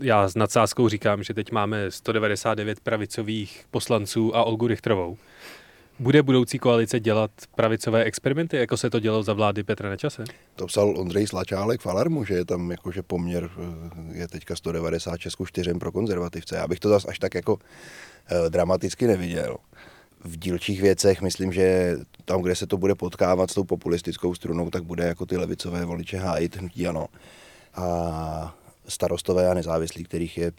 já 0.00 0.28
s 0.28 0.34
nadsázkou 0.34 0.88
říkám, 0.88 1.22
že 1.22 1.34
teď 1.34 1.52
máme 1.52 1.90
199 1.90 2.80
pravicových 2.80 3.64
poslanců 3.70 4.36
a 4.36 4.44
Olgu 4.44 4.66
Richtrovou. 4.66 5.16
Bude 5.98 6.22
budoucí 6.22 6.58
koalice 6.58 7.00
dělat 7.00 7.30
pravicové 7.54 8.04
experimenty, 8.04 8.56
jako 8.56 8.76
se 8.76 8.90
to 8.90 9.00
dělo 9.00 9.22
za 9.22 9.32
vlády 9.32 9.62
Petra 9.62 9.90
Nečase? 9.90 10.24
To 10.56 10.66
psal 10.66 10.94
Ondřej 10.98 11.26
Slačálek 11.26 11.80
v 11.80 11.86
Alarmu, 11.86 12.24
že 12.24 12.34
je 12.34 12.44
tam 12.44 12.70
jakože 12.70 13.02
poměr 13.02 13.50
eh, 13.56 14.18
je 14.18 14.28
teďka 14.28 14.56
196 14.56 15.34
ku 15.34 15.46
4 15.46 15.74
pro 15.74 15.92
konzervativce. 15.92 16.56
Já 16.56 16.68
bych 16.68 16.80
to 16.80 16.88
zase 16.88 17.08
až 17.08 17.18
tak 17.18 17.34
jako 17.34 17.58
eh, 18.28 18.50
dramaticky 18.50 19.06
neviděl, 19.06 19.56
v 20.24 20.36
dílčích 20.36 20.80
věcech 20.82 21.22
myslím, 21.22 21.52
že 21.52 21.96
tam, 22.24 22.42
kde 22.42 22.54
se 22.54 22.66
to 22.66 22.76
bude 22.76 22.94
potkávat 22.94 23.50
s 23.50 23.54
tou 23.54 23.64
populistickou 23.64 24.34
strunou, 24.34 24.70
tak 24.70 24.82
bude 24.82 25.04
jako 25.04 25.26
ty 25.26 25.36
levicové 25.36 25.84
voliče 25.84 26.16
hájit 26.16 26.56
hnutí 26.56 26.86
ano. 26.86 27.06
A 27.74 28.54
starostové 28.88 29.50
a 29.50 29.54
nezávislí, 29.54 30.04
kterých 30.04 30.38
je 30.38 30.52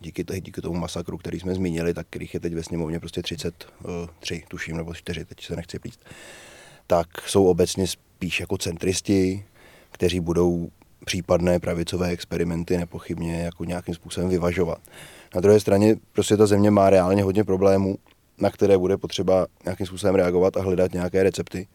díky, 0.00 0.24
díky 0.40 0.60
tomu 0.60 0.80
masakru, 0.80 1.18
který 1.18 1.40
jsme 1.40 1.54
zmínili, 1.54 1.94
tak 1.94 2.06
kterých 2.10 2.34
je 2.34 2.40
teď 2.40 2.54
ve 2.54 2.62
sněmovně 2.62 3.00
prostě 3.00 3.22
33, 3.22 4.42
tuším, 4.48 4.76
nebo 4.76 4.94
4, 4.94 5.24
teď 5.24 5.44
se 5.44 5.56
nechci 5.56 5.78
plíst, 5.78 6.04
tak 6.86 7.06
jsou 7.28 7.46
obecně 7.46 7.86
spíš 7.86 8.40
jako 8.40 8.58
centristi, 8.58 9.44
kteří 9.92 10.20
budou 10.20 10.70
případné 11.04 11.60
pravicové 11.60 12.08
experimenty 12.08 12.76
nepochybně 12.76 13.42
jako 13.42 13.64
nějakým 13.64 13.94
způsobem 13.94 14.28
vyvažovat. 14.28 14.78
Na 15.34 15.40
druhé 15.40 15.60
straně 15.60 15.96
prostě 16.12 16.36
ta 16.36 16.46
země 16.46 16.70
má 16.70 16.90
reálně 16.90 17.22
hodně 17.22 17.44
problémů, 17.44 17.98
na 18.38 18.50
které 18.50 18.78
bude 18.78 18.96
potřeba 18.96 19.46
nějakým 19.64 19.86
způsobem 19.86 20.14
reagovat 20.14 20.56
a 20.56 20.62
hledat 20.62 20.92
nějaké 20.92 21.22
recepty. 21.22 21.66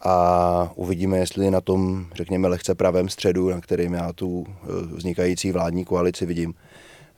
A 0.00 0.72
uvidíme, 0.74 1.18
jestli 1.18 1.50
na 1.50 1.60
tom, 1.60 2.06
řekněme, 2.14 2.48
lehce 2.48 2.74
pravém 2.74 3.08
středu, 3.08 3.50
na 3.50 3.60
kterým 3.60 3.94
já 3.94 4.12
tu 4.12 4.46
eh, 4.48 4.66
vznikající 4.96 5.52
vládní 5.52 5.84
koalici 5.84 6.26
vidím, 6.26 6.54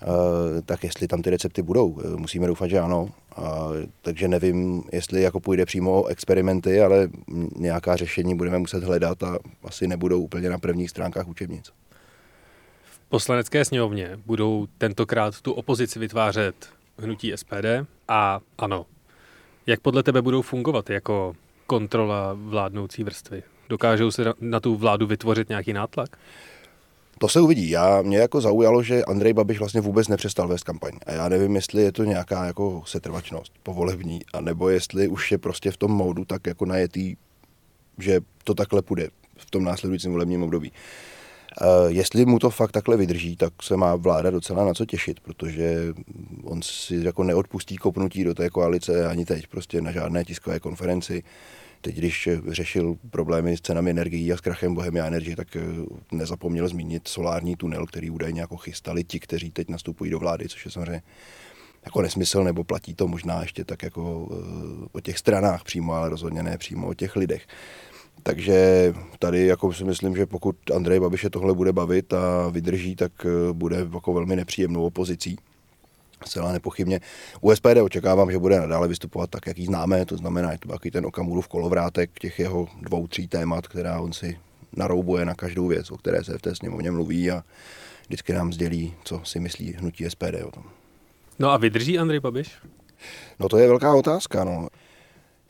Eh, 0.03 0.63
tak 0.63 0.85
jestli 0.85 1.09
tam 1.09 1.23
ty 1.23 1.31
recepty 1.31 1.63
budou. 1.63 2.01
Eh, 2.05 2.17
musíme 2.17 2.47
doufat, 2.47 2.69
že 2.69 2.79
ano. 2.79 3.09
A, 3.37 3.69
takže 4.03 4.29
nevím, 4.29 4.83
jestli 4.93 5.23
jako 5.23 5.41
půjde 5.41 5.67
přímo 5.67 6.03
o 6.03 6.07
experimenty, 6.07 6.81
ale 6.81 7.09
nějaká 7.57 7.97
řešení 7.97 8.35
budeme 8.37 8.59
muset 8.59 8.85
hledat 8.85 9.23
a 9.23 9.39
asi 9.65 9.87
nebudou 9.87 10.21
úplně 10.21 10.51
na 10.51 10.59
prvních 10.59 10.91
stránkách 10.91 11.29
učebnic. 11.29 11.71
V 12.85 12.99
poslanecké 13.09 13.65
sněmovně 13.65 14.19
budou 14.27 14.67
tentokrát 14.79 15.41
tu 15.41 15.53
opozici 15.53 15.99
vytvářet 15.99 16.55
hnutí 16.99 17.33
SPD 17.37 17.87
a 18.09 18.41
ano. 18.59 18.87
Jak 19.67 19.81
podle 19.81 20.03
tebe 20.03 20.23
budou 20.23 20.43
fungovat 20.43 20.91
jako 20.91 21.35
kontrola 21.73 22.37
vládnoucí 22.37 23.05
vrstvy? 23.05 23.43
Dokážou 23.69 24.11
se 24.11 24.25
na 24.41 24.61
tu 24.61 24.77
vládu 24.77 25.07
vytvořit 25.07 25.49
nějaký 25.49 25.73
nátlak? 25.73 26.17
To 27.19 27.29
se 27.29 27.41
uvidí. 27.41 27.71
Já, 27.71 28.03
mě 28.03 28.19
jako 28.19 28.41
zaujalo, 28.41 28.83
že 28.83 29.05
Andrej 29.05 29.33
Babiš 29.33 29.59
vlastně 29.59 29.81
vůbec 29.81 30.09
nepřestal 30.09 30.49
vést 30.49 30.65
kampaň. 30.65 30.93
A 31.07 31.13
já 31.13 31.29
nevím, 31.29 31.57
jestli 31.57 31.83
je 31.83 31.93
to 31.93 32.05
nějaká 32.05 32.45
jako 32.45 32.83
setrvačnost 32.87 33.53
povolební, 33.63 34.21
anebo 34.33 34.69
jestli 34.69 35.09
už 35.09 35.33
je 35.33 35.39
prostě 35.39 35.71
v 35.71 35.77
tom 35.77 35.91
módu 35.91 36.25
tak 36.25 36.47
jako 36.47 36.67
najetý, 36.67 37.17
že 37.99 38.21
to 38.45 38.55
takhle 38.55 38.83
půjde 38.83 39.09
v 39.37 39.51
tom 39.51 39.65
následujícím 39.65 40.13
volebním 40.13 40.43
období. 40.43 40.71
Uh, 40.71 41.12
jestli 41.89 42.27
mu 42.27 42.39
to 42.39 42.51
fakt 42.51 42.73
takhle 42.73 42.97
vydrží, 42.97 43.37
tak 43.37 43.63
se 43.63 43.77
má 43.77 43.97
vláda 43.97 44.31
docela 44.31 44.65
na 44.65 44.75
co 44.75 44.87
těšit, 44.87 45.21
protože 45.21 45.95
on 46.45 46.63
si 46.63 46.97
jako 47.05 47.25
neodpustí 47.25 47.77
kopnutí 47.77 48.25
do 48.25 48.35
té 48.35 48.51
koalice 48.51 49.07
ani 49.07 49.25
teď 49.25 49.47
prostě 49.47 49.81
na 49.81 49.93
žádné 49.93 50.25
tiskové 50.25 50.61
konferenci. 50.61 51.23
Teď, 51.81 51.97
když 51.97 52.29
řešil 52.49 52.97
problémy 53.11 53.57
s 53.57 53.61
cenami 53.61 53.91
energií 53.91 54.33
a 54.33 54.37
s 54.37 54.41
krachem 54.41 54.75
Bohemia 54.75 55.07
Energy, 55.07 55.37
tak 55.37 55.57
eh, 55.57 55.61
nezapomněl 56.13 56.69
zmínit 56.69 57.09
solární 57.09 57.57
tunel, 57.57 57.87
který 57.87 58.11
údajně 58.11 58.41
jako 58.41 58.57
chystali 58.57 59.05
ti, 59.05 59.21
kteří 59.21 59.51
teď 59.51 59.69
nastupují 59.69 60.11
do 60.11 60.19
vlády, 60.19 60.49
což 60.49 60.65
je 60.65 60.71
samozřejmě 60.71 61.03
jako 61.85 62.03
nesmysl, 62.03 62.45
nebo 62.45 62.65
platí 62.65 62.95
to 62.95 63.09
možná 63.09 63.41
ještě 63.41 63.65
tak 63.65 63.83
jako 63.83 64.29
eh, 64.33 64.89
o 64.93 65.01
těch 65.01 65.19
stranách 65.19 65.65
přímo, 65.65 65.93
ale 65.93 66.09
rozhodně 66.09 66.43
ne 66.43 66.59
přímo 66.59 66.89
o 66.89 66.95
těch 66.95 67.17
lidech. 67.17 67.47
Takže 68.23 68.93
tady 69.19 69.47
jako 69.47 69.73
si 69.73 69.85
myslím, 69.85 70.17
že 70.17 70.27
pokud 70.27 70.57
Andrej 70.77 71.01
Babiše 71.01 71.31
tohle 71.31 71.55
bude 71.55 71.73
bavit 71.73 72.13
a 72.13 72.49
vydrží, 72.49 72.97
tak 72.97 73.13
eh, 73.27 73.53
bude 73.53 73.87
jako 73.95 74.13
velmi 74.13 74.37
nepříjemnou 74.37 74.85
opozicí. 74.85 75.39
Zcela 76.27 76.53
nepochybně. 76.53 77.01
U 77.41 77.55
SPD 77.55 77.77
očekávám, 77.83 78.31
že 78.31 78.39
bude 78.39 78.61
nadále 78.61 78.89
vystupovat 78.89 79.31
tak, 79.31 79.47
jak 79.47 79.59
ji 79.59 79.67
známe, 79.67 80.07
to 80.07 80.17
znamená, 80.17 80.53
je 80.53 80.59
to 80.59 80.69
takový 80.69 80.91
ten 80.91 81.07
Okamurův 81.07 81.49
kolovrátek 81.49 82.11
těch 82.21 82.39
jeho 82.39 82.69
dvou, 82.81 83.07
tří 83.07 83.29
témat, 83.29 83.69
která 83.69 84.01
on 84.01 84.13
si 84.13 84.39
naroubuje 84.77 85.25
na 85.25 85.35
každou 85.35 85.67
věc, 85.67 85.91
o 85.91 85.97
které 85.97 86.25
se 86.25 86.39
v 86.39 86.43
té 86.43 86.55
sněmovně 86.55 86.91
mluví 86.91 87.31
a 87.31 87.45
vždycky 88.07 88.33
nám 88.33 88.53
sdělí, 88.53 88.95
co 89.05 89.21
si 89.25 89.41
myslí 89.41 89.73
hnutí 89.73 90.11
SPD 90.11 90.35
o 90.45 90.51
tom. 90.51 90.65
No 91.39 91.51
a 91.51 91.57
vydrží 91.57 91.99
Andrej 91.99 92.21
Babiš? 92.21 92.55
No 93.41 93.49
to 93.49 93.59
je 93.59 93.69
velká 93.69 93.95
otázka. 93.95 94.45
No. 94.45 94.69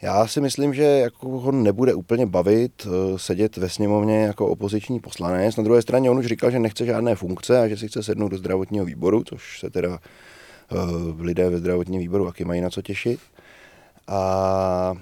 Já 0.02 0.26
si 0.26 0.40
myslím, 0.40 0.74
že 0.74 0.82
jako 0.82 1.28
ho 1.28 1.52
nebude 1.52 1.94
úplně 1.94 2.26
bavit 2.26 2.86
eh, 2.86 3.18
sedět 3.18 3.56
ve 3.56 3.68
sněmovně 3.68 4.22
jako 4.22 4.46
opoziční 4.46 5.00
poslanec. 5.00 5.56
Na 5.56 5.64
druhé 5.64 5.82
straně 5.82 6.10
on 6.10 6.18
už 6.18 6.26
říkal, 6.26 6.50
že 6.50 6.58
nechce 6.58 6.86
žádné 6.86 7.14
funkce 7.14 7.60
a 7.60 7.68
že 7.68 7.76
si 7.76 7.88
chce 7.88 8.02
sednout 8.02 8.28
do 8.28 8.38
zdravotního 8.38 8.84
výboru, 8.84 9.22
což 9.24 9.60
se 9.60 9.70
teda 9.70 9.98
Eh, 10.72 11.22
lidé 11.22 11.50
ve 11.50 11.58
zdravotním 11.58 12.00
výboru 12.00 12.26
taky 12.26 12.44
mají 12.44 12.60
na 12.60 12.70
co 12.70 12.82
těšit. 12.82 13.20
A 14.08 14.94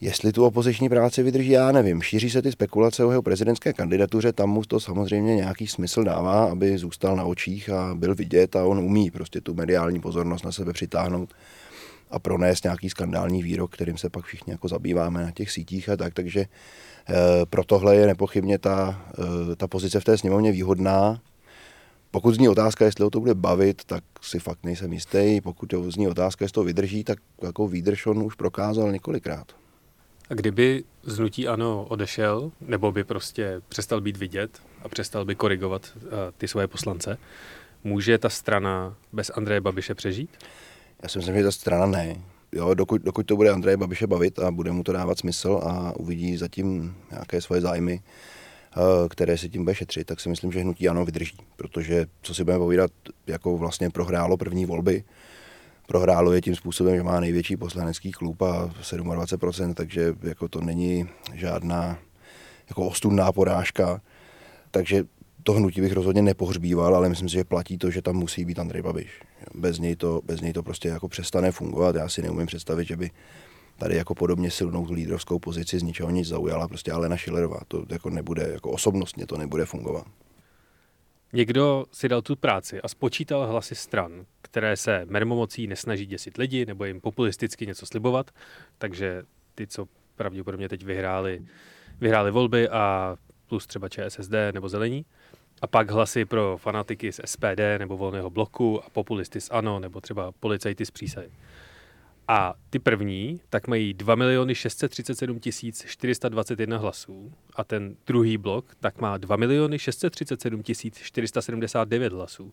jestli 0.00 0.32
tu 0.32 0.44
opoziční 0.44 0.88
práci 0.88 1.22
vydrží, 1.22 1.50
já 1.50 1.72
nevím. 1.72 2.02
Šíří 2.02 2.30
se 2.30 2.42
ty 2.42 2.52
spekulace 2.52 3.04
o 3.04 3.10
jeho 3.10 3.22
prezidentské 3.22 3.72
kandidatuře, 3.72 4.32
tam 4.32 4.50
mu 4.50 4.62
to 4.62 4.80
samozřejmě 4.80 5.36
nějaký 5.36 5.66
smysl 5.66 6.04
dává, 6.04 6.44
aby 6.44 6.78
zůstal 6.78 7.16
na 7.16 7.24
očích 7.24 7.70
a 7.70 7.94
byl 7.94 8.14
vidět 8.14 8.56
a 8.56 8.64
on 8.64 8.78
umí 8.78 9.10
prostě 9.10 9.40
tu 9.40 9.54
mediální 9.54 10.00
pozornost 10.00 10.44
na 10.44 10.52
sebe 10.52 10.72
přitáhnout 10.72 11.34
a 12.10 12.18
pronést 12.18 12.64
nějaký 12.64 12.90
skandální 12.90 13.42
výrok, 13.42 13.74
kterým 13.74 13.98
se 13.98 14.10
pak 14.10 14.24
všichni 14.24 14.52
jako 14.52 14.68
zabýváme 14.68 15.22
na 15.22 15.30
těch 15.30 15.50
sítích 15.50 15.88
a 15.88 15.96
tak, 15.96 16.14
takže 16.14 16.40
e, 16.40 16.46
pro 17.46 17.64
tohle 17.64 17.96
je 17.96 18.06
nepochybně 18.06 18.58
ta, 18.58 19.06
e, 19.52 19.56
ta 19.56 19.66
pozice 19.66 20.00
v 20.00 20.04
té 20.04 20.18
sněmovně 20.18 20.52
výhodná, 20.52 21.20
pokud 22.10 22.34
zní 22.34 22.48
otázka, 22.48 22.84
jestli 22.84 23.04
ho 23.04 23.10
to 23.10 23.20
bude 23.20 23.34
bavit, 23.34 23.84
tak 23.84 24.04
si 24.20 24.38
fakt 24.38 24.58
nejsem 24.64 24.92
jistý. 24.92 25.40
Pokud 25.40 25.74
zní 25.88 26.08
otázka, 26.08 26.44
jestli 26.44 26.54
to 26.54 26.64
vydrží, 26.64 27.04
tak 27.04 27.18
jako 27.42 27.68
výdrž 27.68 28.06
on 28.06 28.22
už 28.22 28.34
prokázal 28.34 28.92
několikrát. 28.92 29.52
A 30.30 30.34
kdyby 30.34 30.84
znutí 31.02 31.48
ano 31.48 31.86
odešel, 31.88 32.52
nebo 32.60 32.92
by 32.92 33.04
prostě 33.04 33.60
přestal 33.68 34.00
být 34.00 34.16
vidět 34.16 34.62
a 34.82 34.88
přestal 34.88 35.24
by 35.24 35.34
korigovat 35.34 35.92
uh, 35.96 36.10
ty 36.38 36.48
svoje 36.48 36.66
poslance, 36.66 37.18
může 37.84 38.18
ta 38.18 38.28
strana 38.28 38.94
bez 39.12 39.30
Andreje 39.34 39.60
Babiše 39.60 39.94
přežít? 39.94 40.30
Já 41.02 41.08
si 41.08 41.18
myslím, 41.18 41.36
že 41.36 41.44
ta 41.44 41.52
strana 41.52 41.86
ne. 41.86 42.16
Jo, 42.52 42.74
dokud, 42.74 43.02
dokud 43.02 43.26
to 43.26 43.36
bude 43.36 43.50
Andreje 43.50 43.76
Babiše 43.76 44.06
bavit 44.06 44.38
a 44.38 44.50
bude 44.50 44.72
mu 44.72 44.82
to 44.82 44.92
dávat 44.92 45.18
smysl 45.18 45.60
a 45.62 45.96
uvidí 45.96 46.36
zatím 46.36 46.96
nějaké 47.10 47.40
svoje 47.40 47.60
zájmy, 47.60 48.02
Eh, 48.78 49.08
které 49.08 49.38
si 49.38 49.48
tím 49.48 49.64
bude 49.64 49.74
šetřit, 49.74 50.06
tak 50.06 50.20
si 50.20 50.28
myslím, 50.28 50.52
že 50.52 50.60
hnutí 50.60 50.88
ano 50.88 51.04
vydrží, 51.04 51.36
protože 51.56 52.06
co 52.22 52.34
si 52.34 52.44
budeme 52.44 52.58
povídat, 52.58 52.90
jako 53.26 53.56
vlastně 53.56 53.90
prohrálo 53.90 54.36
první 54.36 54.66
volby, 54.66 55.04
prohrálo 55.86 56.32
je 56.32 56.40
tím 56.40 56.54
způsobem, 56.54 56.96
že 56.96 57.02
má 57.02 57.20
největší 57.20 57.56
poslanecký 57.56 58.12
klub 58.12 58.42
a 58.42 58.66
27%, 58.66 59.74
takže 59.74 60.14
jako 60.22 60.48
to 60.48 60.60
není 60.60 61.08
žádná 61.34 61.98
jako 62.68 62.86
ostudná 62.86 63.32
porážka, 63.32 64.00
takže 64.70 65.04
to 65.48 65.52
hnutí 65.52 65.80
bych 65.80 65.92
rozhodně 65.92 66.22
nepohřbíval, 66.22 66.96
ale 66.96 67.08
myslím 67.08 67.28
si, 67.28 67.34
že 67.34 67.44
platí 67.44 67.78
to, 67.78 67.90
že 67.90 68.02
tam 68.02 68.16
musí 68.16 68.44
být 68.44 68.58
Andrej 68.58 68.82
Babiš. 68.82 69.22
Bez 69.54 69.78
něj 69.78 69.96
to, 69.96 70.20
bez 70.24 70.40
něj 70.40 70.52
to 70.52 70.62
prostě 70.62 70.88
jako 70.88 71.08
přestane 71.08 71.52
fungovat. 71.52 71.96
Já 71.96 72.08
si 72.08 72.22
neumím 72.22 72.46
představit, 72.46 72.88
že 72.88 72.96
by 72.96 73.10
tady 73.78 73.96
jako 73.96 74.14
podobně 74.14 74.50
silnou 74.50 74.86
tu 74.86 74.92
lídrovskou 74.92 75.38
pozici 75.38 75.78
z 75.78 75.82
ničeho 75.82 76.10
nic 76.10 76.28
zaujala 76.28 76.68
prostě 76.68 76.92
Alena 76.92 77.16
Schillerová. 77.16 77.60
To 77.68 77.84
jako 77.88 78.10
nebude, 78.10 78.48
jako 78.52 78.70
osobnostně 78.70 79.26
to 79.26 79.36
nebude 79.36 79.64
fungovat. 79.64 80.06
Někdo 81.32 81.84
si 81.92 82.08
dal 82.08 82.22
tu 82.22 82.36
práci 82.36 82.80
a 82.80 82.88
spočítal 82.88 83.46
hlasy 83.46 83.74
stran, 83.74 84.24
které 84.42 84.76
se 84.76 85.06
mermomocí 85.08 85.66
nesnaží 85.66 86.06
děsit 86.06 86.36
lidi 86.36 86.66
nebo 86.66 86.84
jim 86.84 87.00
populisticky 87.00 87.66
něco 87.66 87.86
slibovat, 87.86 88.30
takže 88.78 89.22
ty, 89.54 89.66
co 89.66 89.86
pravděpodobně 90.16 90.68
teď 90.68 90.84
vyhráli, 90.84 91.42
vyhráli 92.00 92.30
volby 92.30 92.68
a 92.68 93.16
plus 93.48 93.66
třeba 93.66 93.88
ČSSD 93.88 94.32
nebo 94.52 94.68
Zelení, 94.68 95.04
a 95.62 95.66
pak 95.66 95.90
hlasy 95.90 96.24
pro 96.24 96.58
fanatiky 96.60 97.12
z 97.12 97.20
SPD 97.24 97.60
nebo 97.78 97.96
Volného 97.96 98.30
bloku 98.30 98.84
a 98.84 98.90
populisty 98.90 99.40
z 99.40 99.50
ANO 99.50 99.80
nebo 99.80 100.00
třeba 100.00 100.32
policajty 100.32 100.86
z 100.86 100.90
přísahy. 100.90 101.30
A 102.28 102.54
ty 102.70 102.78
první 102.78 103.40
tak 103.50 103.68
mají 103.68 103.94
2 103.94 104.14
miliony 104.14 104.54
637 104.54 105.40
421 105.86 106.78
hlasů 106.78 107.32
a 107.56 107.64
ten 107.64 107.96
druhý 108.06 108.38
blok 108.38 108.74
tak 108.80 109.00
má 109.00 109.18
2 109.18 109.36
miliony 109.36 109.78
637 109.78 110.62
479 111.02 112.12
hlasů. 112.12 112.52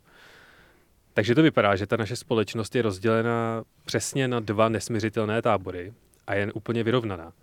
Takže 1.13 1.35
to 1.35 1.43
vypadá, 1.43 1.75
že 1.75 1.87
ta 1.87 1.97
naše 1.97 2.15
společnost 2.15 2.75
je 2.75 2.81
rozdělena 2.81 3.63
přesně 3.85 4.27
na 4.27 4.39
dva 4.39 4.69
nesměřitelné 4.69 5.41
tábory 5.41 5.93
a 6.27 6.33
je 6.33 6.51
úplně 6.51 6.83
vyrovnaná. 6.83 7.33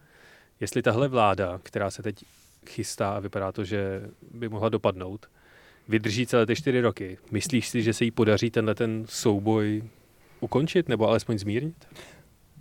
Jestli 0.60 0.82
tahle 0.82 1.08
vláda, 1.08 1.60
která 1.62 1.90
se 1.90 2.02
teď 2.02 2.24
chystá 2.68 3.12
a 3.12 3.20
vypadá 3.20 3.52
to, 3.52 3.64
že 3.64 4.02
by 4.30 4.48
mohla 4.48 4.68
dopadnout, 4.68 5.26
vydrží 5.88 6.26
celé 6.26 6.46
ty 6.46 6.56
čtyři 6.56 6.80
roky, 6.80 7.18
myslíš 7.30 7.68
si, 7.68 7.82
že 7.82 7.92
se 7.92 8.04
jí 8.04 8.10
podaří 8.10 8.50
tenhle 8.50 8.74
ten 8.74 9.04
souboj 9.08 9.82
ukončit 10.40 10.88
nebo 10.88 11.08
alespoň 11.08 11.38
zmírnit? 11.38 11.86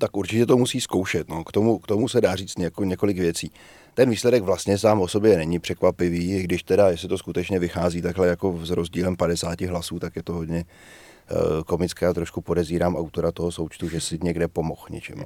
tak 0.01 0.17
určitě 0.17 0.45
to 0.45 0.57
musí 0.57 0.81
zkoušet. 0.81 1.29
No. 1.29 1.43
K, 1.43 1.51
tomu, 1.51 1.79
k 1.79 1.87
tomu 1.87 2.07
se 2.07 2.21
dá 2.21 2.35
říct 2.35 2.57
něko, 2.57 2.83
několik 2.83 3.17
věcí. 3.17 3.51
Ten 3.93 4.09
výsledek 4.09 4.43
vlastně 4.43 4.77
sám 4.77 5.01
o 5.01 5.07
sobě 5.07 5.37
není 5.37 5.59
překvapivý, 5.59 6.43
když 6.43 6.63
teda, 6.63 6.89
jestli 6.89 7.07
to 7.07 7.17
skutečně 7.17 7.59
vychází 7.59 8.01
takhle 8.01 8.27
jako 8.27 8.59
s 8.63 8.69
rozdílem 8.69 9.15
50 9.15 9.61
hlasů, 9.61 9.99
tak 9.99 10.15
je 10.15 10.23
to 10.23 10.33
hodně, 10.33 10.65
komické 11.65 12.07
a 12.07 12.13
trošku 12.13 12.41
podezírám 12.41 12.95
autora 12.95 13.31
toho 13.31 13.51
součtu, 13.51 13.89
že 13.89 14.01
si 14.01 14.19
někde 14.23 14.47
pomohl 14.47 14.81
něčemu. 14.89 15.23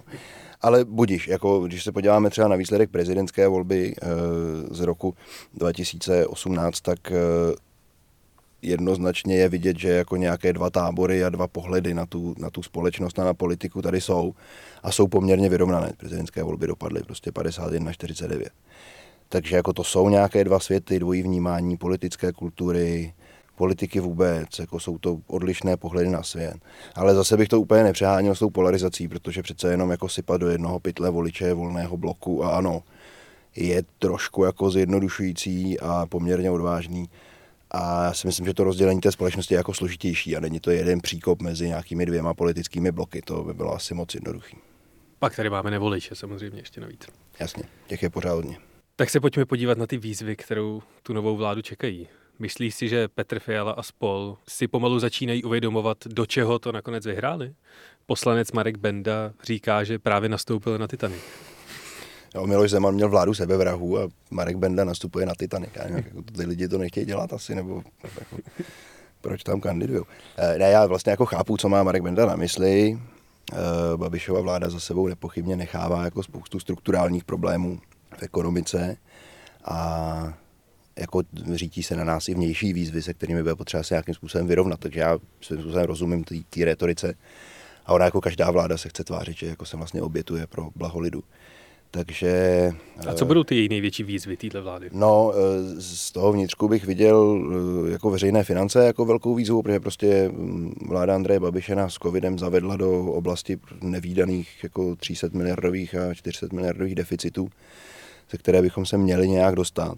Ale 0.61 0.85
budíš, 0.85 1.27
jako 1.27 1.59
když 1.59 1.83
se 1.83 1.91
podíváme 1.91 2.29
třeba 2.29 2.47
na 2.47 2.55
výsledek 2.55 2.89
prezidentské 2.89 3.47
volby 3.47 3.95
z 4.71 4.79
roku 4.79 5.15
2018, 5.53 6.81
tak 6.81 6.99
jednoznačně 8.65 9.35
je 9.35 9.49
vidět, 9.49 9.79
že 9.79 9.89
jako 9.89 10.15
nějaké 10.15 10.53
dva 10.53 10.69
tábory 10.69 11.23
a 11.23 11.29
dva 11.29 11.47
pohledy 11.47 11.93
na 11.93 12.05
tu, 12.05 12.35
na 12.37 12.49
tu 12.49 12.63
společnost 12.63 13.19
a 13.19 13.23
na 13.23 13.33
politiku 13.33 13.81
tady 13.81 14.01
jsou 14.01 14.33
a 14.83 14.91
jsou 14.91 15.07
poměrně 15.07 15.49
vyrovnané. 15.49 15.93
Prezidentské 15.97 16.43
volby 16.43 16.67
dopadly 16.67 17.03
prostě 17.03 17.31
51-49. 17.31 18.45
Takže 19.29 19.55
jako 19.55 19.73
to 19.73 19.83
jsou 19.83 20.09
nějaké 20.09 20.43
dva 20.43 20.59
světy, 20.59 20.99
dvojí 20.99 21.21
vnímání 21.21 21.77
politické 21.77 22.31
kultury, 22.31 23.13
politiky 23.55 23.99
vůbec, 23.99 24.59
jako 24.59 24.79
jsou 24.79 24.97
to 24.97 25.17
odlišné 25.27 25.77
pohledy 25.77 26.09
na 26.09 26.23
svět. 26.23 26.55
Ale 26.95 27.15
zase 27.15 27.37
bych 27.37 27.47
to 27.47 27.61
úplně 27.61 27.83
nepřeháněl 27.83 28.35
s 28.35 28.39
tou 28.39 28.49
polarizací, 28.49 29.07
protože 29.07 29.43
přece 29.43 29.71
jenom 29.71 29.91
jako 29.91 30.09
sypat 30.09 30.41
do 30.41 30.49
jednoho 30.49 30.79
pytle 30.79 31.09
voliče 31.09 31.53
volného 31.53 31.97
bloku 31.97 32.43
a 32.43 32.57
ano, 32.57 32.83
je 33.55 33.83
trošku 33.99 34.43
jako 34.43 34.71
zjednodušující 34.71 35.79
a 35.79 36.05
poměrně 36.05 36.51
odvážný. 36.51 37.09
A 37.77 38.03
já 38.03 38.13
si 38.13 38.27
myslím, 38.27 38.45
že 38.45 38.53
to 38.53 38.63
rozdělení 38.63 39.01
té 39.01 39.11
společnosti 39.11 39.53
je 39.53 39.57
jako 39.57 39.73
složitější 39.73 40.37
a 40.37 40.39
není 40.39 40.59
to 40.59 40.71
jeden 40.71 41.01
příkop 41.01 41.41
mezi 41.41 41.67
nějakými 41.67 42.05
dvěma 42.05 42.33
politickými 42.33 42.91
bloky. 42.91 43.21
To 43.21 43.43
by 43.43 43.53
bylo 43.53 43.73
asi 43.73 43.93
moc 43.93 44.15
jednoduchý. 44.15 44.57
Pak 45.19 45.35
tady 45.35 45.49
máme 45.49 45.71
nevoliče 45.71 46.15
samozřejmě 46.15 46.59
ještě 46.59 46.81
navíc. 46.81 47.07
Jasně, 47.39 47.63
těch 47.87 48.03
je 48.03 48.09
pořád 48.09 48.33
hodně. 48.33 48.57
Tak 48.95 49.09
se 49.09 49.19
pojďme 49.19 49.45
podívat 49.45 49.77
na 49.77 49.87
ty 49.87 49.97
výzvy, 49.97 50.35
kterou 50.35 50.81
tu 51.03 51.13
novou 51.13 51.37
vládu 51.37 51.61
čekají. 51.61 52.07
Myslíš 52.39 52.75
si, 52.75 52.89
že 52.89 53.07
Petr 53.07 53.39
Fiala 53.39 53.71
a 53.71 53.83
spol 53.83 54.37
si 54.47 54.67
pomalu 54.67 54.99
začínají 54.99 55.43
uvědomovat, 55.43 55.97
do 56.07 56.25
čeho 56.25 56.59
to 56.59 56.71
nakonec 56.71 57.05
vyhráli? 57.05 57.53
Poslanec 58.05 58.51
Marek 58.51 58.77
Benda 58.77 59.33
říká, 59.43 59.83
že 59.83 59.99
právě 59.99 60.29
nastoupil 60.29 60.77
na 60.77 60.87
Titanic. 60.87 61.21
Jo, 62.35 62.47
Miloš 62.47 62.71
Zeman 62.71 62.93
měl 62.93 63.09
vládu 63.09 63.33
sebevrahu 63.33 63.99
a 63.99 64.09
Marek 64.31 64.57
Benda 64.57 64.83
nastupuje 64.83 65.25
na 65.25 65.35
Titanic. 65.35 65.69
Jako 65.75 66.21
ty 66.21 66.45
lidi 66.45 66.67
to 66.67 66.77
nechtějí 66.77 67.05
dělat 67.05 67.33
asi, 67.33 67.55
nebo 67.55 67.83
jako, 68.03 68.37
proč 69.21 69.43
tam 69.43 69.61
kandidují. 69.61 70.03
E, 70.37 70.57
ne, 70.57 70.69
já 70.69 70.85
vlastně 70.85 71.11
jako 71.11 71.25
chápu, 71.25 71.57
co 71.57 71.69
má 71.69 71.83
Marek 71.83 72.03
Benda 72.03 72.25
na 72.25 72.35
mysli. 72.35 72.99
E, 73.53 73.97
Babišova 73.97 74.41
vláda 74.41 74.69
za 74.69 74.79
sebou 74.79 75.07
nepochybně 75.07 75.55
nechává 75.55 76.03
jako 76.03 76.23
spoustu 76.23 76.59
strukturálních 76.59 77.23
problémů 77.23 77.79
v 78.17 78.23
ekonomice 78.23 78.97
a 79.65 80.37
jako 80.99 81.21
řítí 81.53 81.83
se 81.83 81.95
na 81.95 82.03
nás 82.03 82.29
i 82.29 82.33
vnější 82.33 82.73
výzvy, 82.73 83.01
se 83.01 83.13
kterými 83.13 83.41
bude 83.41 83.55
potřeba 83.55 83.83
se 83.83 83.93
nějakým 83.93 84.13
způsobem 84.13 84.47
vyrovnat. 84.47 84.79
Takže 84.79 84.99
já 84.99 85.19
svým 85.41 85.61
způsobem 85.61 85.85
rozumím 85.85 86.23
té 86.23 86.65
retorice. 86.65 87.13
A 87.85 87.93
ona 87.93 88.05
jako 88.05 88.21
každá 88.21 88.51
vláda 88.51 88.77
se 88.77 88.89
chce 88.89 89.03
tvářit, 89.03 89.37
že 89.37 89.47
jako 89.47 89.65
se 89.65 89.77
vlastně 89.77 90.01
obětuje 90.01 90.47
pro 90.47 90.69
blaho 90.75 90.99
lidu. 90.99 91.23
Takže... 91.95 92.71
A 93.07 93.13
co 93.13 93.25
budou 93.25 93.43
ty 93.43 93.55
její 93.55 93.69
největší 93.69 94.03
výzvy 94.03 94.37
této 94.37 94.63
vlády? 94.63 94.89
No, 94.91 95.33
eh, 95.33 95.81
z 95.81 96.11
toho 96.11 96.31
vnitřku 96.31 96.67
bych 96.67 96.85
viděl 96.85 97.41
eh, 97.87 97.91
jako 97.91 98.09
veřejné 98.09 98.43
finance 98.43 98.85
jako 98.85 99.05
velkou 99.05 99.35
výzvu, 99.35 99.61
protože 99.61 99.79
prostě 99.79 100.29
mm, 100.29 100.73
vláda 100.87 101.15
Andreje 101.15 101.39
Babiše 101.39 101.75
nás 101.75 101.93
s 101.93 101.97
covidem 101.97 102.39
zavedla 102.39 102.75
do 102.75 103.05
oblasti 103.05 103.59
nevýdaných 103.81 104.63
jako 104.63 104.95
300 104.95 105.27
miliardových 105.33 105.95
a 105.95 106.13
400 106.13 106.47
miliardových 106.53 106.95
deficitů, 106.95 107.49
ze 108.31 108.37
které 108.37 108.61
bychom 108.61 108.85
se 108.85 108.97
měli 108.97 109.29
nějak 109.29 109.55
dostat. 109.55 109.97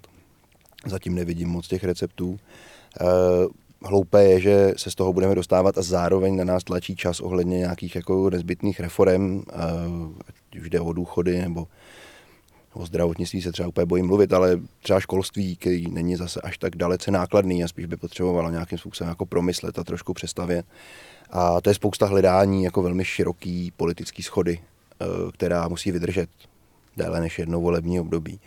Zatím 0.86 1.16
nevidím 1.16 1.50
moc 1.50 1.68
těch 1.68 1.84
receptů. 1.84 2.40
Hloupé 3.84 4.24
je, 4.24 4.40
že 4.40 4.74
se 4.78 4.92
z 4.92 4.96
toho 4.96 5.14
budeme 5.14 5.36
dostávat 5.36 5.78
a 5.78 5.82
zároveň 5.82 6.36
na 6.36 6.44
nás 6.44 6.64
tlačí 6.64 6.96
čas 6.96 7.20
ohledně 7.20 7.58
nějakých 7.58 7.96
jako 7.96 8.30
nezbytných 8.30 8.80
reform, 8.80 9.44
ať 10.28 10.58
už 10.60 10.70
jde 10.70 10.80
o 10.80 10.94
důchody 10.94 11.42
nebo 11.42 11.68
o 12.74 12.86
zdravotnictví 12.86 13.42
se 13.42 13.52
třeba 13.52 13.68
úplně 13.68 13.86
bojím 13.86 14.08
mluvit, 14.08 14.34
ale 14.34 14.60
třeba 14.82 15.00
školství, 15.00 15.56
který 15.56 15.92
není 15.92 16.16
zase 16.16 16.42
až 16.42 16.58
tak 16.58 16.76
dalece 16.76 17.12
nákladný 17.12 17.64
a 17.64 17.68
spíš 17.68 17.86
by 17.86 17.98
potřebovalo 17.98 18.50
nějakým 18.50 18.78
způsobem 18.78 19.10
jako 19.10 19.26
promyslet 19.26 19.80
a 19.80 19.84
trošku 19.84 20.14
přestavět. 20.14 20.66
A 21.30 21.62
to 21.62 21.70
je 21.70 21.74
spousta 21.74 22.06
hledání 22.06 22.64
jako 22.64 22.82
velmi 22.82 23.06
široký 23.06 23.72
politický 23.78 24.24
schody, 24.24 24.60
eh, 24.60 25.06
která 25.34 25.68
musí 25.68 25.92
vydržet 25.92 26.30
déle 26.98 27.20
než 27.20 27.40
jedno 27.40 27.62
volební 27.62 28.00
období. 28.00 28.40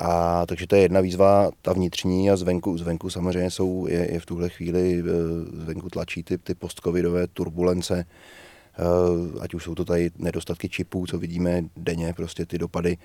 A 0.00 0.46
takže 0.46 0.66
to 0.66 0.76
je 0.76 0.82
jedna 0.82 1.00
výzva, 1.00 1.50
ta 1.62 1.72
vnitřní 1.72 2.30
a 2.30 2.36
zvenku, 2.36 2.78
zvenku 2.78 3.10
samozřejmě 3.10 3.50
jsou, 3.50 3.86
je, 3.86 4.12
je 4.12 4.20
v 4.20 4.26
tuhle 4.26 4.48
chvíli, 4.48 5.02
eh, 5.06 5.62
zvenku 5.64 5.88
tlačí 5.88 6.22
ty, 6.22 6.38
ty 6.38 6.54
postcovidové 6.54 7.26
turbulence, 7.26 8.04
eh, 8.04 9.40
ať 9.40 9.54
už 9.54 9.64
jsou 9.64 9.74
to 9.74 9.84
tady 9.84 10.10
nedostatky 10.18 10.68
čipů, 10.68 11.06
co 11.06 11.18
vidíme 11.18 11.64
denně, 11.76 12.12
prostě 12.16 12.46
ty 12.46 12.58
dopady, 12.58 12.98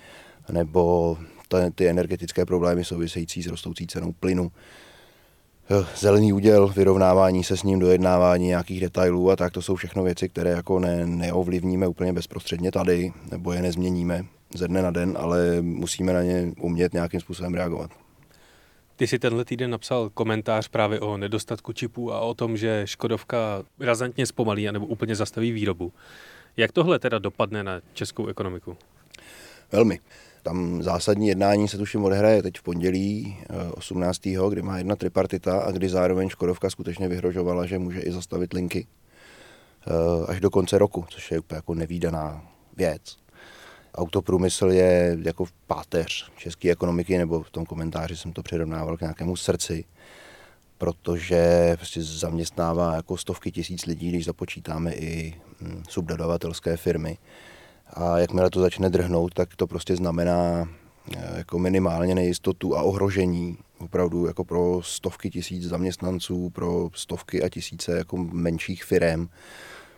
nebo 0.52 1.16
ty 1.74 1.88
energetické 1.88 2.46
problémy 2.46 2.84
související 2.84 3.42
s 3.42 3.46
rostoucí 3.46 3.86
cenou 3.86 4.12
plynu, 4.12 4.52
eh, 5.70 5.86
zelený 5.96 6.32
úděl, 6.32 6.68
vyrovnávání 6.68 7.44
se 7.44 7.56
s 7.56 7.62
ním, 7.62 7.78
dojednávání 7.78 8.46
nějakých 8.46 8.80
detailů 8.80 9.30
a 9.30 9.36
tak, 9.36 9.52
to 9.52 9.62
jsou 9.62 9.76
všechno 9.76 10.02
věci, 10.02 10.28
které 10.28 10.50
jako 10.50 10.78
ne, 10.78 11.06
neovlivníme 11.06 11.88
úplně 11.88 12.12
bezprostředně 12.12 12.72
tady, 12.72 13.12
nebo 13.30 13.52
je 13.52 13.62
nezměníme 13.62 14.24
ze 14.54 14.68
dne 14.68 14.82
na 14.82 14.90
den, 14.90 15.16
ale 15.20 15.62
musíme 15.62 16.12
na 16.12 16.22
ně 16.22 16.52
umět 16.60 16.92
nějakým 16.92 17.20
způsobem 17.20 17.54
reagovat. 17.54 17.90
Ty 18.96 19.06
si 19.06 19.18
tenhle 19.18 19.44
týden 19.44 19.70
napsal 19.70 20.10
komentář 20.10 20.68
právě 20.68 21.00
o 21.00 21.16
nedostatku 21.16 21.72
čipů 21.72 22.12
a 22.12 22.20
o 22.20 22.34
tom, 22.34 22.56
že 22.56 22.82
Škodovka 22.84 23.62
razantně 23.80 24.26
zpomalí 24.26 24.72
nebo 24.72 24.86
úplně 24.86 25.16
zastaví 25.16 25.52
výrobu. 25.52 25.92
Jak 26.56 26.72
tohle 26.72 26.98
teda 26.98 27.18
dopadne 27.18 27.64
na 27.64 27.80
českou 27.92 28.26
ekonomiku? 28.26 28.76
Velmi. 29.72 30.00
Tam 30.42 30.82
zásadní 30.82 31.28
jednání 31.28 31.68
se 31.68 31.78
tuším 31.78 32.04
odehraje 32.04 32.42
teď 32.42 32.58
v 32.58 32.62
pondělí 32.62 33.36
18. 33.74 34.26
Eh, 34.26 34.50
kdy 34.50 34.62
má 34.62 34.78
jedna 34.78 34.96
tripartita 34.96 35.60
a 35.60 35.70
kdy 35.70 35.88
zároveň 35.88 36.28
Škodovka 36.28 36.70
skutečně 36.70 37.08
vyhrožovala, 37.08 37.66
že 37.66 37.78
může 37.78 38.00
i 38.00 38.12
zastavit 38.12 38.52
linky 38.52 38.86
eh, 39.86 39.92
až 40.26 40.40
do 40.40 40.50
konce 40.50 40.78
roku, 40.78 41.04
což 41.08 41.30
je 41.30 41.38
úplně 41.38 41.56
jako 41.56 41.74
nevýdaná 41.74 42.48
věc 42.76 43.16
autoprůmysl 43.96 44.66
je 44.66 45.18
jako 45.22 45.44
páteř 45.66 46.30
české 46.36 46.70
ekonomiky, 46.70 47.18
nebo 47.18 47.42
v 47.42 47.50
tom 47.50 47.66
komentáři 47.66 48.16
jsem 48.16 48.32
to 48.32 48.42
přirovnával 48.42 48.96
k 48.96 49.00
nějakému 49.00 49.36
srdci, 49.36 49.84
protože 50.78 51.72
prostě 51.76 52.02
zaměstnává 52.02 52.94
jako 52.94 53.16
stovky 53.16 53.52
tisíc 53.52 53.86
lidí, 53.86 54.08
když 54.08 54.24
započítáme 54.24 54.92
i 54.92 55.34
hm, 55.60 55.82
subdodavatelské 55.88 56.76
firmy. 56.76 57.18
A 57.90 58.18
jakmile 58.18 58.50
to 58.50 58.60
začne 58.60 58.90
drhnout, 58.90 59.34
tak 59.34 59.56
to 59.56 59.66
prostě 59.66 59.96
znamená 59.96 60.68
eh, 61.16 61.32
jako 61.36 61.58
minimálně 61.58 62.14
nejistotu 62.14 62.76
a 62.76 62.82
ohrožení 62.82 63.58
opravdu 63.78 64.26
jako 64.26 64.44
pro 64.44 64.80
stovky 64.82 65.30
tisíc 65.30 65.62
zaměstnanců, 65.62 66.50
pro 66.50 66.90
stovky 66.94 67.42
a 67.42 67.48
tisíce 67.48 67.96
jako 67.96 68.16
menších 68.16 68.84
firm 68.84 69.28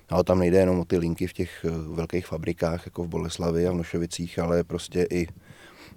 ale 0.08 0.24
tam 0.24 0.38
nejde 0.38 0.58
jenom 0.58 0.80
o 0.80 0.84
ty 0.84 0.98
linky 0.98 1.26
v 1.26 1.32
těch 1.32 1.64
eh, 1.64 1.70
velkých 1.94 2.26
fabrikách, 2.26 2.86
jako 2.86 3.04
v 3.04 3.08
Boleslavi 3.08 3.66
a 3.66 3.72
v 3.72 3.74
Nošovicích, 3.74 4.38
ale 4.38 4.64
prostě 4.64 5.06
i 5.10 5.26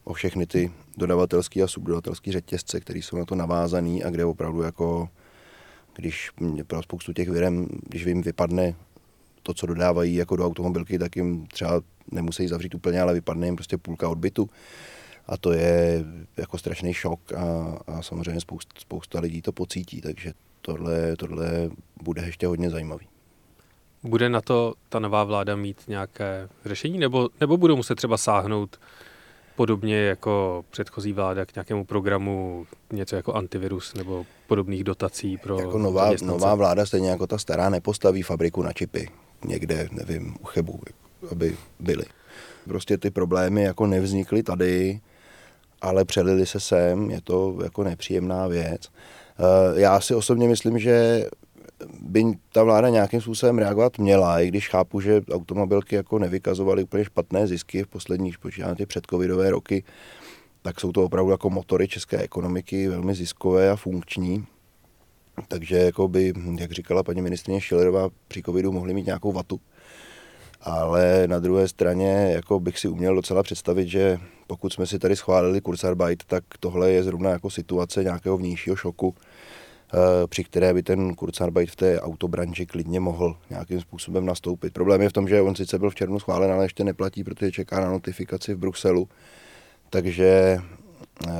o 0.04 0.14
všechny 0.14 0.46
ty 0.46 0.72
dodavatelské 0.98 1.64
a 1.64 1.68
subdodavatelské 1.68 2.32
řetězce, 2.32 2.80
které 2.80 3.00
jsou 3.00 3.18
na 3.18 3.26
to 3.26 3.36
navázané 3.36 4.04
a 4.04 4.10
kde 4.10 4.26
opravdu 4.26 4.62
jako, 4.62 5.10
když 5.96 6.30
pro 6.68 6.84
spoustu 6.84 7.14
těch 7.14 7.30
virem, 7.30 7.68
když 7.90 8.04
jim 8.04 8.22
vypadne 8.22 8.76
to, 9.44 9.54
co 9.54 9.66
dodávají 9.66 10.16
jako 10.16 10.36
do 10.36 10.46
automobilky, 10.46 11.00
tak 11.00 11.16
jim 11.16 11.48
třeba 11.48 11.82
nemusí 12.12 12.48
zavřít 12.48 12.76
úplně, 12.76 13.02
ale 13.02 13.14
vypadne 13.14 13.48
jim 13.48 13.56
prostě 13.56 13.78
půlka 13.78 14.10
odbytu. 14.10 14.50
A 15.28 15.38
to 15.38 15.52
je 15.52 16.04
jako 16.38 16.58
strašný 16.58 16.94
šok 16.94 17.34
a, 17.34 17.78
a 17.88 18.02
samozřejmě 18.02 18.42
spousta, 18.42 18.74
spousta 18.80 19.20
lidí 19.20 19.42
to 19.42 19.52
pocítí, 19.52 20.02
takže 20.02 20.34
tohle, 20.62 21.16
tohle 21.16 21.70
bude 22.04 22.26
ještě 22.26 22.48
hodně 22.48 22.70
zajímavý. 22.70 23.08
Bude 24.04 24.30
na 24.30 24.42
to 24.42 24.74
ta 24.90 25.00
nová 25.00 25.24
vláda 25.24 25.56
mít 25.56 25.78
nějaké 25.88 26.50
řešení, 26.66 26.98
nebo, 26.98 27.30
nebo 27.40 27.58
budou 27.58 27.76
muset 27.76 27.96
třeba 27.96 28.18
sáhnout 28.18 28.80
podobně 29.56 29.98
jako 29.98 30.66
předchozí 30.70 31.14
vláda 31.14 31.46
k 31.46 31.56
nějakému 31.56 31.86
programu, 31.86 32.68
něco 32.92 33.16
jako 33.16 33.34
antivirus 33.34 33.94
nebo 33.94 34.26
podobných 34.48 34.84
dotací 34.84 35.38
pro 35.38 35.60
Jako 35.60 35.78
nová, 35.78 36.12
nová 36.24 36.56
vláda, 36.56 36.86
stejně 36.86 37.10
jako 37.10 37.28
ta 37.28 37.38
stará, 37.38 37.70
nepostaví 37.70 38.22
fabriku 38.22 38.64
na 38.64 38.74
čipy 38.74 39.10
někde, 39.46 39.88
nevím, 39.92 40.36
u 40.42 40.46
Chebu, 40.46 40.80
aby 41.32 41.58
byly. 41.80 42.06
Prostě 42.64 42.98
ty 42.98 43.12
problémy 43.12 43.64
jako 43.64 43.88
nevznikly 43.88 44.44
tady, 44.44 45.00
ale 45.82 46.06
přelili 46.06 46.46
se 46.46 46.60
sem, 46.60 47.12
je 47.12 47.22
to 47.22 47.58
jako 47.64 47.84
nepříjemná 47.84 48.48
věc. 48.48 48.82
Eh, 49.40 49.82
já 49.82 50.02
si 50.02 50.16
osobně 50.16 50.48
myslím, 50.48 50.80
že 50.80 51.26
by 52.02 52.24
ta 52.52 52.64
vláda 52.64 52.90
nějakým 52.90 53.22
způsobem 53.22 53.58
reagovat 53.58 53.98
měla, 53.98 54.42
i 54.42 54.48
když 54.48 54.70
chápu, 54.70 55.02
že 55.02 55.22
automobilky 55.32 55.96
jako 55.96 56.20
nevykazovaly 56.20 56.84
úplně 56.84 57.06
špatné 57.06 57.48
zisky 57.48 57.84
v 57.84 57.88
posledních, 57.88 58.40
počítám 58.40 58.76
ty 58.76 58.86
předcovidové 58.86 59.50
roky, 59.50 59.84
tak 60.62 60.80
jsou 60.80 60.92
to 60.92 61.04
opravdu 61.04 61.32
jako 61.32 61.50
motory 61.50 61.88
české 61.88 62.18
ekonomiky, 62.18 62.88
velmi 62.88 63.16
ziskové 63.16 63.70
a 63.70 63.76
funkční. 63.76 64.46
Takže 65.48 65.78
jako 65.78 66.08
by, 66.08 66.34
jak 66.60 66.72
říkala 66.72 67.04
paní 67.04 67.22
ministrině 67.22 67.62
Šilerová, 67.62 68.10
při 68.28 68.42
covidu 68.44 68.72
mohli 68.72 68.94
mít 68.94 69.06
nějakou 69.06 69.32
vatu. 69.32 69.60
Ale 70.62 71.28
na 71.28 71.40
druhé 71.40 71.68
straně 71.68 72.30
jako 72.32 72.60
bych 72.60 72.80
si 72.80 72.88
uměl 72.88 73.16
docela 73.16 73.44
představit, 73.44 73.88
že 73.88 74.18
pokud 74.48 74.74
jsme 74.74 74.88
si 74.88 75.00
tady 75.00 75.16
schválili 75.16 75.62
Kurzarbeit, 75.62 76.24
tak 76.24 76.44
tohle 76.60 76.92
je 76.92 77.04
zrovna 77.04 77.30
jako 77.30 77.50
situace 77.50 78.04
nějakého 78.04 78.38
vnějšího 78.38 78.76
šoku, 78.76 79.16
při 80.28 80.44
které 80.44 80.74
by 80.74 80.84
ten 80.84 81.16
Kurzarbeit 81.16 81.72
v 81.72 81.76
té 81.76 82.02
autobranži 82.02 82.66
klidně 82.66 83.00
mohl 83.00 83.38
nějakým 83.50 83.82
způsobem 83.82 84.26
nastoupit. 84.26 84.74
Problém 84.74 85.02
je 85.02 85.10
v 85.10 85.14
tom, 85.14 85.28
že 85.28 85.42
on 85.42 85.56
sice 85.56 85.80
byl 85.80 85.90
v 85.90 85.96
červnu 85.96 86.20
schválen, 86.20 86.52
ale 86.52 86.66
ještě 86.66 86.84
neplatí, 86.84 87.24
protože 87.24 87.52
čeká 87.52 87.80
na 87.80 87.90
notifikaci 87.90 88.54
v 88.54 88.58
Bruselu. 88.58 89.10
Takže 89.90 90.58
eh, 91.28 91.32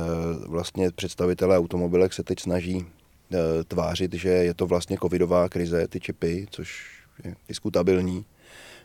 vlastně 0.46 0.90
představitelé 0.90 1.58
automobilek 1.58 2.12
se 2.12 2.22
teď 2.22 2.40
snaží 2.40 2.86
eh, 3.32 3.36
tvářit, 3.64 4.14
že 4.14 4.28
je 4.28 4.54
to 4.54 4.66
vlastně 4.66 4.96
covidová 5.02 5.48
krize, 5.48 5.88
ty 5.88 6.00
čipy, 6.00 6.46
což 6.50 6.86
je 7.24 7.34
diskutabilní 7.48 8.24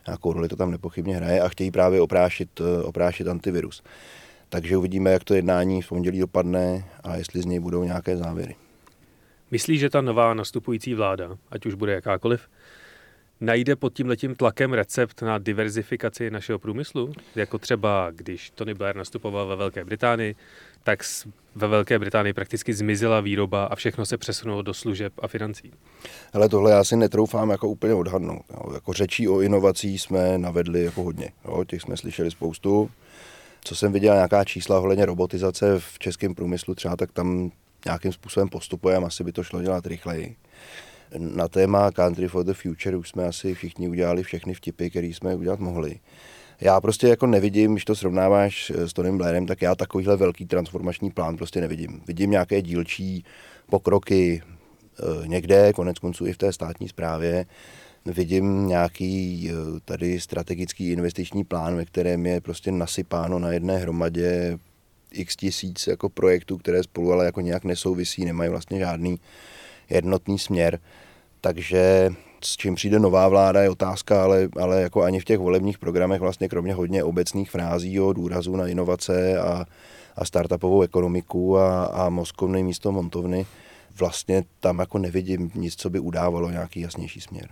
nějakou 0.06 0.32
roli 0.32 0.48
to 0.48 0.56
tam 0.56 0.70
nepochybně 0.70 1.16
hraje 1.16 1.40
a 1.40 1.48
chtějí 1.48 1.70
právě 1.70 2.00
oprášit, 2.00 2.60
eh, 2.60 2.82
oprášit 2.82 3.28
antivirus. 3.28 3.82
Takže 4.48 4.76
uvidíme, 4.76 5.10
jak 5.12 5.24
to 5.24 5.34
jednání 5.34 5.82
v 5.82 5.88
pondělí 5.88 6.18
dopadne 6.18 6.84
a 7.04 7.16
jestli 7.16 7.42
z 7.42 7.46
něj 7.46 7.60
budou 7.60 7.84
nějaké 7.84 8.16
závěry. 8.16 8.56
Myslíš, 9.50 9.80
že 9.80 9.90
ta 9.90 10.00
nová 10.00 10.34
nastupující 10.34 10.94
vláda, 10.94 11.38
ať 11.50 11.66
už 11.66 11.74
bude 11.74 11.92
jakákoliv, 11.92 12.48
najde 13.40 13.76
pod 13.76 13.94
tím 13.94 14.08
letím 14.08 14.34
tlakem 14.34 14.72
recept 14.72 15.22
na 15.22 15.38
diverzifikaci 15.38 16.30
našeho 16.30 16.58
průmyslu? 16.58 17.12
Jako 17.34 17.58
třeba, 17.58 18.10
když 18.10 18.50
Tony 18.50 18.74
Blair 18.74 18.96
nastupoval 18.96 19.46
ve 19.46 19.56
Velké 19.56 19.84
Británii, 19.84 20.34
tak 20.84 21.02
ve 21.54 21.68
Velké 21.68 21.98
Británii 21.98 22.32
prakticky 22.32 22.74
zmizela 22.74 23.20
výroba 23.20 23.64
a 23.64 23.74
všechno 23.74 24.06
se 24.06 24.16
přesunulo 24.16 24.62
do 24.62 24.74
služeb 24.74 25.12
a 25.22 25.28
financí. 25.28 25.72
Ale 26.32 26.48
tohle 26.48 26.70
já 26.70 26.84
si 26.84 26.96
netroufám 26.96 27.50
jako 27.50 27.68
úplně 27.68 27.94
odhadnout. 27.94 28.42
Jako 28.74 28.92
řečí 28.92 29.28
o 29.28 29.40
inovací 29.40 29.98
jsme 29.98 30.38
navedli 30.38 30.84
jako 30.84 31.02
hodně. 31.02 31.32
Jo. 31.44 31.64
Těch 31.64 31.82
jsme 31.82 31.96
slyšeli 31.96 32.30
spoustu. 32.30 32.90
Co 33.64 33.76
jsem 33.76 33.92
viděl, 33.92 34.14
nějaká 34.14 34.44
čísla 34.44 34.78
ohledně 34.78 35.06
robotizace 35.06 35.78
v 35.78 35.98
českém 35.98 36.34
průmyslu 36.34 36.74
třeba, 36.74 36.96
tak 36.96 37.12
tam 37.12 37.50
nějakým 37.84 38.12
způsobem 38.12 38.48
postupujeme, 38.48 39.06
asi 39.06 39.24
by 39.24 39.32
to 39.32 39.42
šlo 39.42 39.62
dělat 39.62 39.86
rychleji. 39.86 40.36
Na 41.18 41.48
téma 41.48 41.90
Country 41.90 42.28
for 42.28 42.44
the 42.44 42.52
Future 42.52 42.96
už 42.96 43.08
jsme 43.08 43.24
asi 43.24 43.54
všichni 43.54 43.88
udělali 43.88 44.22
všechny 44.22 44.54
vtipy, 44.54 44.90
které 44.90 45.06
jsme 45.06 45.34
udělat 45.34 45.60
mohli. 45.60 46.00
Já 46.60 46.80
prostě 46.80 47.08
jako 47.08 47.26
nevidím, 47.26 47.72
když 47.72 47.84
to 47.84 47.94
srovnáváš 47.94 48.72
s 48.74 48.92
Tonym 48.92 49.18
Blairem, 49.18 49.46
tak 49.46 49.62
já 49.62 49.74
takovýhle 49.74 50.16
velký 50.16 50.46
transformační 50.46 51.10
plán 51.10 51.36
prostě 51.36 51.60
nevidím. 51.60 52.02
Vidím 52.06 52.30
nějaké 52.30 52.62
dílčí 52.62 53.24
pokroky 53.70 54.42
e, 54.42 55.28
někde, 55.28 55.72
konec 55.72 55.98
konců 55.98 56.26
i 56.26 56.32
v 56.32 56.38
té 56.38 56.52
státní 56.52 56.88
správě. 56.88 57.46
Vidím 58.06 58.68
nějaký 58.68 59.50
e, 59.50 59.52
tady 59.84 60.20
strategický 60.20 60.90
investiční 60.90 61.44
plán, 61.44 61.76
ve 61.76 61.84
kterém 61.84 62.26
je 62.26 62.40
prostě 62.40 62.72
nasypáno 62.72 63.38
na 63.38 63.52
jedné 63.52 63.76
hromadě 63.76 64.58
x 65.12 65.36
tisíc 65.36 65.86
jako 65.86 66.08
projektů, 66.08 66.58
které 66.58 66.82
spolu 66.82 67.12
ale 67.12 67.24
jako 67.24 67.40
nějak 67.40 67.64
nesouvisí, 67.64 68.24
nemají 68.24 68.50
vlastně 68.50 68.78
žádný 68.78 69.20
jednotný 69.90 70.38
směr. 70.38 70.78
Takže 71.40 72.10
s 72.44 72.56
čím 72.56 72.74
přijde 72.74 72.98
nová 72.98 73.28
vláda 73.28 73.62
je 73.62 73.70
otázka, 73.70 74.22
ale, 74.22 74.48
ale 74.60 74.82
jako 74.82 75.02
ani 75.02 75.20
v 75.20 75.24
těch 75.24 75.38
volebních 75.38 75.78
programech 75.78 76.20
vlastně 76.20 76.48
kromě 76.48 76.74
hodně 76.74 77.04
obecných 77.04 77.50
frází 77.50 78.00
o 78.00 78.12
důrazu 78.12 78.56
na 78.56 78.66
inovace 78.66 79.38
a, 79.38 79.64
a 80.16 80.24
startupovou 80.24 80.82
ekonomiku 80.82 81.58
a, 81.58 81.84
a 81.84 82.08
mozkovny 82.08 82.62
místo 82.62 82.92
montovny, 82.92 83.46
vlastně 83.98 84.44
tam 84.60 84.78
jako 84.78 84.98
nevidím 84.98 85.50
nic, 85.54 85.74
co 85.76 85.90
by 85.90 85.98
udávalo 85.98 86.50
nějaký 86.50 86.80
jasnější 86.80 87.20
směr. 87.20 87.48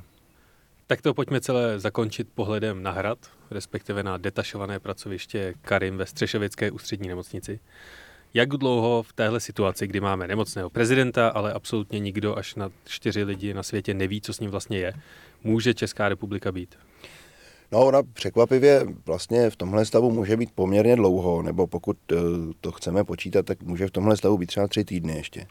Tak 0.88 1.02
to 1.02 1.14
pojďme 1.14 1.40
celé 1.40 1.80
zakončit 1.80 2.28
pohledem 2.34 2.82
na 2.82 2.90
hrad, 2.90 3.18
respektive 3.50 4.02
na 4.02 4.16
detašované 4.16 4.80
pracoviště 4.80 5.54
Karim 5.62 5.96
ve 5.96 6.06
Střešovické 6.06 6.70
ústřední 6.70 7.08
nemocnici. 7.08 7.60
Jak 8.34 8.48
dlouho 8.48 9.02
v 9.02 9.12
téhle 9.12 9.40
situaci, 9.40 9.86
kdy 9.86 10.00
máme 10.00 10.26
nemocného 10.26 10.70
prezidenta, 10.70 11.28
ale 11.28 11.52
absolutně 11.52 11.98
nikdo 11.98 12.38
až 12.38 12.54
na 12.54 12.70
čtyři 12.84 13.24
lidi 13.24 13.54
na 13.54 13.62
světě 13.62 13.94
neví, 13.94 14.20
co 14.20 14.32
s 14.32 14.40
ním 14.40 14.50
vlastně 14.50 14.78
je, 14.78 14.92
může 15.44 15.74
Česká 15.74 16.08
republika 16.08 16.52
být? 16.52 16.74
No, 17.72 17.86
ona 17.86 18.02
překvapivě 18.02 18.86
vlastně 19.06 19.50
v 19.50 19.56
tomhle 19.56 19.84
stavu 19.84 20.10
může 20.10 20.36
být 20.36 20.50
poměrně 20.54 20.96
dlouho, 20.96 21.42
nebo 21.42 21.66
pokud 21.66 21.96
eh, 22.12 22.16
to 22.60 22.72
chceme 22.72 23.04
počítat, 23.04 23.46
tak 23.46 23.62
může 23.62 23.86
v 23.86 23.90
tomhle 23.90 24.16
stavu 24.16 24.38
být 24.38 24.46
třeba 24.46 24.68
tři 24.68 24.84
týdny 24.84 25.16
ještě. 25.16 25.46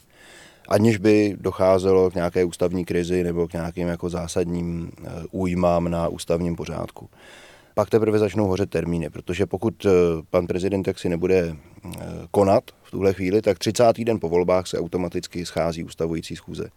Aniž 0.68 0.98
by 0.98 1.36
docházelo 1.40 2.12
k 2.12 2.16
nějaké 2.16 2.46
ústavní 2.46 2.86
krizi 2.86 3.24
nebo 3.24 3.48
k 3.48 3.54
nějakým 3.54 3.88
jako 3.88 4.10
zásadním 4.10 4.92
eh, 5.04 5.10
újmám 5.32 5.92
na 5.92 6.08
ústavním 6.08 6.56
pořádku 6.56 7.10
pak 7.76 7.90
teprve 7.90 8.20
začnou 8.20 8.48
hořet 8.48 8.70
termíny, 8.70 9.10
protože 9.10 9.46
pokud 9.46 9.86
eh, 9.86 9.90
pan 10.30 10.48
prezident 10.48 10.90
si 10.98 11.10
nebude 11.10 11.56
eh, 11.56 12.00
konat 12.32 12.64
v 12.84 12.92
tuhle 12.92 13.14
chvíli, 13.14 13.42
tak 13.42 13.60
30. 13.60 13.84
den 14.04 14.20
po 14.20 14.30
volbách 14.30 14.68
se 14.68 14.80
automaticky 14.80 15.46
schází 15.46 15.84
ustavující 15.84 16.36
schůze 16.36 16.70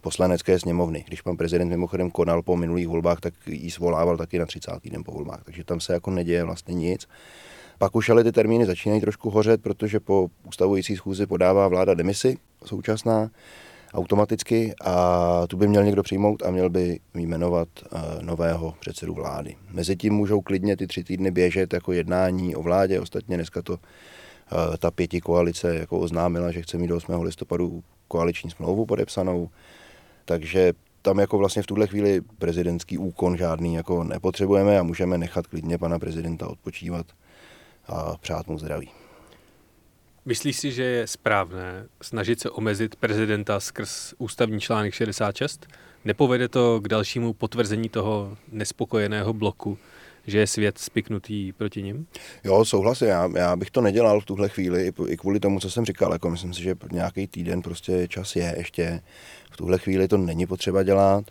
poslanecké 0.00 0.58
sněmovny. 0.58 1.04
Když 1.08 1.20
pan 1.22 1.36
prezident 1.36 1.68
mimochodem 1.68 2.10
konal 2.10 2.42
po 2.42 2.56
minulých 2.56 2.88
volbách, 2.88 3.20
tak 3.20 3.34
ji 3.46 3.70
svolával 3.70 4.16
taky 4.16 4.38
na 4.38 4.46
30. 4.46 4.70
den 4.84 5.04
po 5.04 5.12
volbách, 5.12 5.44
takže 5.44 5.64
tam 5.64 5.80
se 5.80 5.92
jako 5.92 6.10
neděje 6.10 6.44
vlastně 6.44 6.74
nic. 6.74 7.08
Pak 7.78 7.96
už 7.96 8.08
ale 8.08 8.24
ty 8.24 8.32
termíny 8.32 8.66
začínají 8.66 9.00
trošku 9.00 9.30
hořet, 9.30 9.62
protože 9.62 10.00
po 10.00 10.28
ustavující 10.46 10.96
schůzi 10.96 11.26
podává 11.26 11.68
vláda 11.68 11.94
demisi 11.94 12.36
současná 12.64 13.30
automaticky 13.94 14.74
a 14.84 15.46
tu 15.46 15.56
by 15.56 15.68
měl 15.68 15.84
někdo 15.84 16.02
přijmout 16.02 16.42
a 16.42 16.50
měl 16.50 16.70
by 16.70 17.00
jmenovat 17.14 17.68
uh, 17.92 18.22
nového 18.22 18.74
předsedu 18.80 19.14
vlády. 19.14 19.56
Mezitím 19.70 20.14
můžou 20.14 20.40
klidně 20.40 20.76
ty 20.76 20.86
tři 20.86 21.04
týdny 21.04 21.30
běžet 21.30 21.72
jako 21.72 21.92
jednání 21.92 22.56
o 22.56 22.62
vládě, 22.62 23.00
ostatně 23.00 23.36
dneska 23.36 23.62
to 23.62 23.72
uh, 23.72 23.78
ta 24.78 24.90
pěti 24.90 25.20
koalice 25.20 25.74
jako 25.74 25.98
oznámila, 25.98 26.50
že 26.50 26.62
chce 26.62 26.78
mít 26.78 26.88
do 26.88 26.96
8. 26.96 27.22
listopadu 27.22 27.82
koaliční 28.08 28.50
smlouvu 28.50 28.86
podepsanou, 28.86 29.48
takže 30.24 30.72
tam 31.02 31.18
jako 31.18 31.38
vlastně 31.38 31.62
v 31.62 31.66
tuhle 31.66 31.86
chvíli 31.86 32.20
prezidentský 32.38 32.98
úkon 32.98 33.36
žádný 33.36 33.74
jako 33.74 34.04
nepotřebujeme 34.04 34.78
a 34.78 34.82
můžeme 34.82 35.18
nechat 35.18 35.46
klidně 35.46 35.78
pana 35.78 35.98
prezidenta 35.98 36.48
odpočívat 36.48 37.06
a 37.86 38.16
přát 38.20 38.46
mu 38.46 38.58
zdraví. 38.58 38.90
Myslíš 40.28 40.56
si, 40.56 40.72
že 40.72 40.82
je 40.82 41.06
správné 41.06 41.86
snažit 42.02 42.40
se 42.40 42.50
omezit 42.50 42.96
prezidenta 42.96 43.60
skrz 43.60 44.14
ústavní 44.18 44.60
článek 44.60 44.94
66? 44.94 45.66
Nepovede 46.04 46.48
to 46.48 46.80
k 46.80 46.88
dalšímu 46.88 47.32
potvrzení 47.32 47.88
toho 47.88 48.36
nespokojeného 48.52 49.32
bloku, 49.32 49.78
že 50.26 50.38
je 50.38 50.46
svět 50.46 50.78
spiknutý 50.78 51.52
proti 51.52 51.82
ním? 51.82 52.06
Jo, 52.44 52.64
souhlasím. 52.64 53.08
Já, 53.08 53.28
já 53.36 53.56
bych 53.56 53.70
to 53.70 53.80
nedělal 53.80 54.20
v 54.20 54.24
tuhle 54.24 54.48
chvíli, 54.48 54.92
i, 55.06 55.16
kvůli 55.16 55.40
tomu, 55.40 55.60
co 55.60 55.70
jsem 55.70 55.84
říkal. 55.84 56.12
Jako 56.12 56.30
myslím 56.30 56.54
si, 56.54 56.62
že 56.62 56.74
nějaký 56.92 57.26
týden 57.26 57.62
prostě 57.62 58.08
čas 58.08 58.36
je 58.36 58.54
ještě. 58.58 59.00
V 59.52 59.56
tuhle 59.56 59.78
chvíli 59.78 60.08
to 60.08 60.16
není 60.16 60.46
potřeba 60.46 60.82
dělat. 60.82 61.24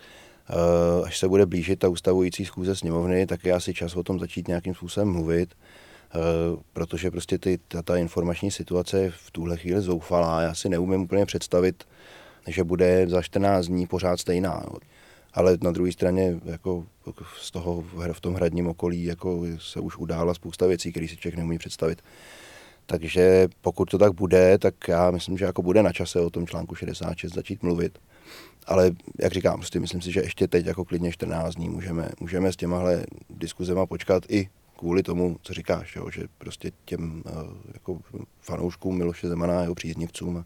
Eh, 0.50 1.06
až 1.06 1.18
se 1.18 1.28
bude 1.28 1.46
blížit 1.46 1.80
ta 1.80 1.90
ustavující 1.90 2.46
schůze 2.46 2.76
sněmovny, 2.76 3.28
tak 3.28 3.46
je 3.46 3.54
asi 3.54 3.74
čas 3.74 3.96
o 3.96 4.04
tom 4.04 4.20
začít 4.20 4.48
nějakým 4.48 4.74
způsobem 4.74 5.10
mluvit. 5.10 5.50
Eh, 6.16 6.58
protože 6.74 7.12
prostě 7.12 7.38
ty, 7.38 7.60
ta, 7.68 7.82
ta 7.82 7.98
informační 7.98 8.52
situace 8.52 9.00
je 9.02 9.12
v 9.12 9.32
tuhle 9.32 9.58
chvíli 9.58 9.82
zoufalá. 9.82 10.42
Já 10.42 10.54
si 10.54 10.70
neumím 10.70 11.02
úplně 11.02 11.26
představit, 11.26 11.84
že 12.48 12.64
bude 12.64 13.08
za 13.08 13.22
14 13.22 13.66
dní 13.66 13.88
pořád 13.88 14.20
stejná. 14.20 14.64
Ale 15.34 15.58
na 15.62 15.72
druhé 15.72 15.92
straně 15.92 16.40
jako 16.46 16.86
z 17.42 17.52
toho 17.52 17.84
v 18.12 18.22
tom 18.22 18.34
hradním 18.34 18.68
okolí 18.68 19.04
jako 19.04 19.44
se 19.60 19.80
už 19.80 19.98
udála 19.98 20.34
spousta 20.34 20.68
věcí, 20.68 20.92
které 20.92 21.08
si 21.08 21.18
člověk 21.18 21.38
neumí 21.38 21.58
představit. 21.58 22.02
Takže 22.86 23.48
pokud 23.62 23.90
to 23.90 23.98
tak 23.98 24.14
bude, 24.14 24.58
tak 24.58 24.76
já 24.88 25.12
myslím, 25.12 25.38
že 25.38 25.46
jako 25.46 25.62
bude 25.62 25.84
na 25.84 25.94
čase 25.94 26.22
o 26.22 26.30
tom 26.30 26.48
článku 26.48 26.76
66 26.76 27.34
začít 27.34 27.64
mluvit. 27.64 28.00
Ale 28.66 28.92
jak 29.20 29.34
říkám, 29.34 29.60
prostě 29.60 29.80
myslím 29.80 30.02
si, 30.02 30.12
že 30.12 30.20
ještě 30.20 30.48
teď 30.48 30.66
jako 30.66 30.86
klidně 30.86 31.12
14 31.12 31.56
dní 31.56 31.70
můžeme, 31.70 32.10
můžeme 32.20 32.54
s 32.54 32.56
těmahle 32.56 33.06
diskuzema 33.30 33.86
počkat 33.86 34.24
i 34.30 34.50
kvůli 34.78 35.04
tomu, 35.04 35.38
co 35.42 35.54
říkáš, 35.54 35.96
jo, 35.96 36.10
že 36.10 36.24
prostě 36.38 36.72
těm 36.86 37.24
uh, 37.26 37.34
jako 37.74 38.00
fanouškům 38.42 38.98
Miloše 38.98 39.28
Zemana 39.28 39.62
jeho 39.62 39.76
příznivcům 39.76 40.46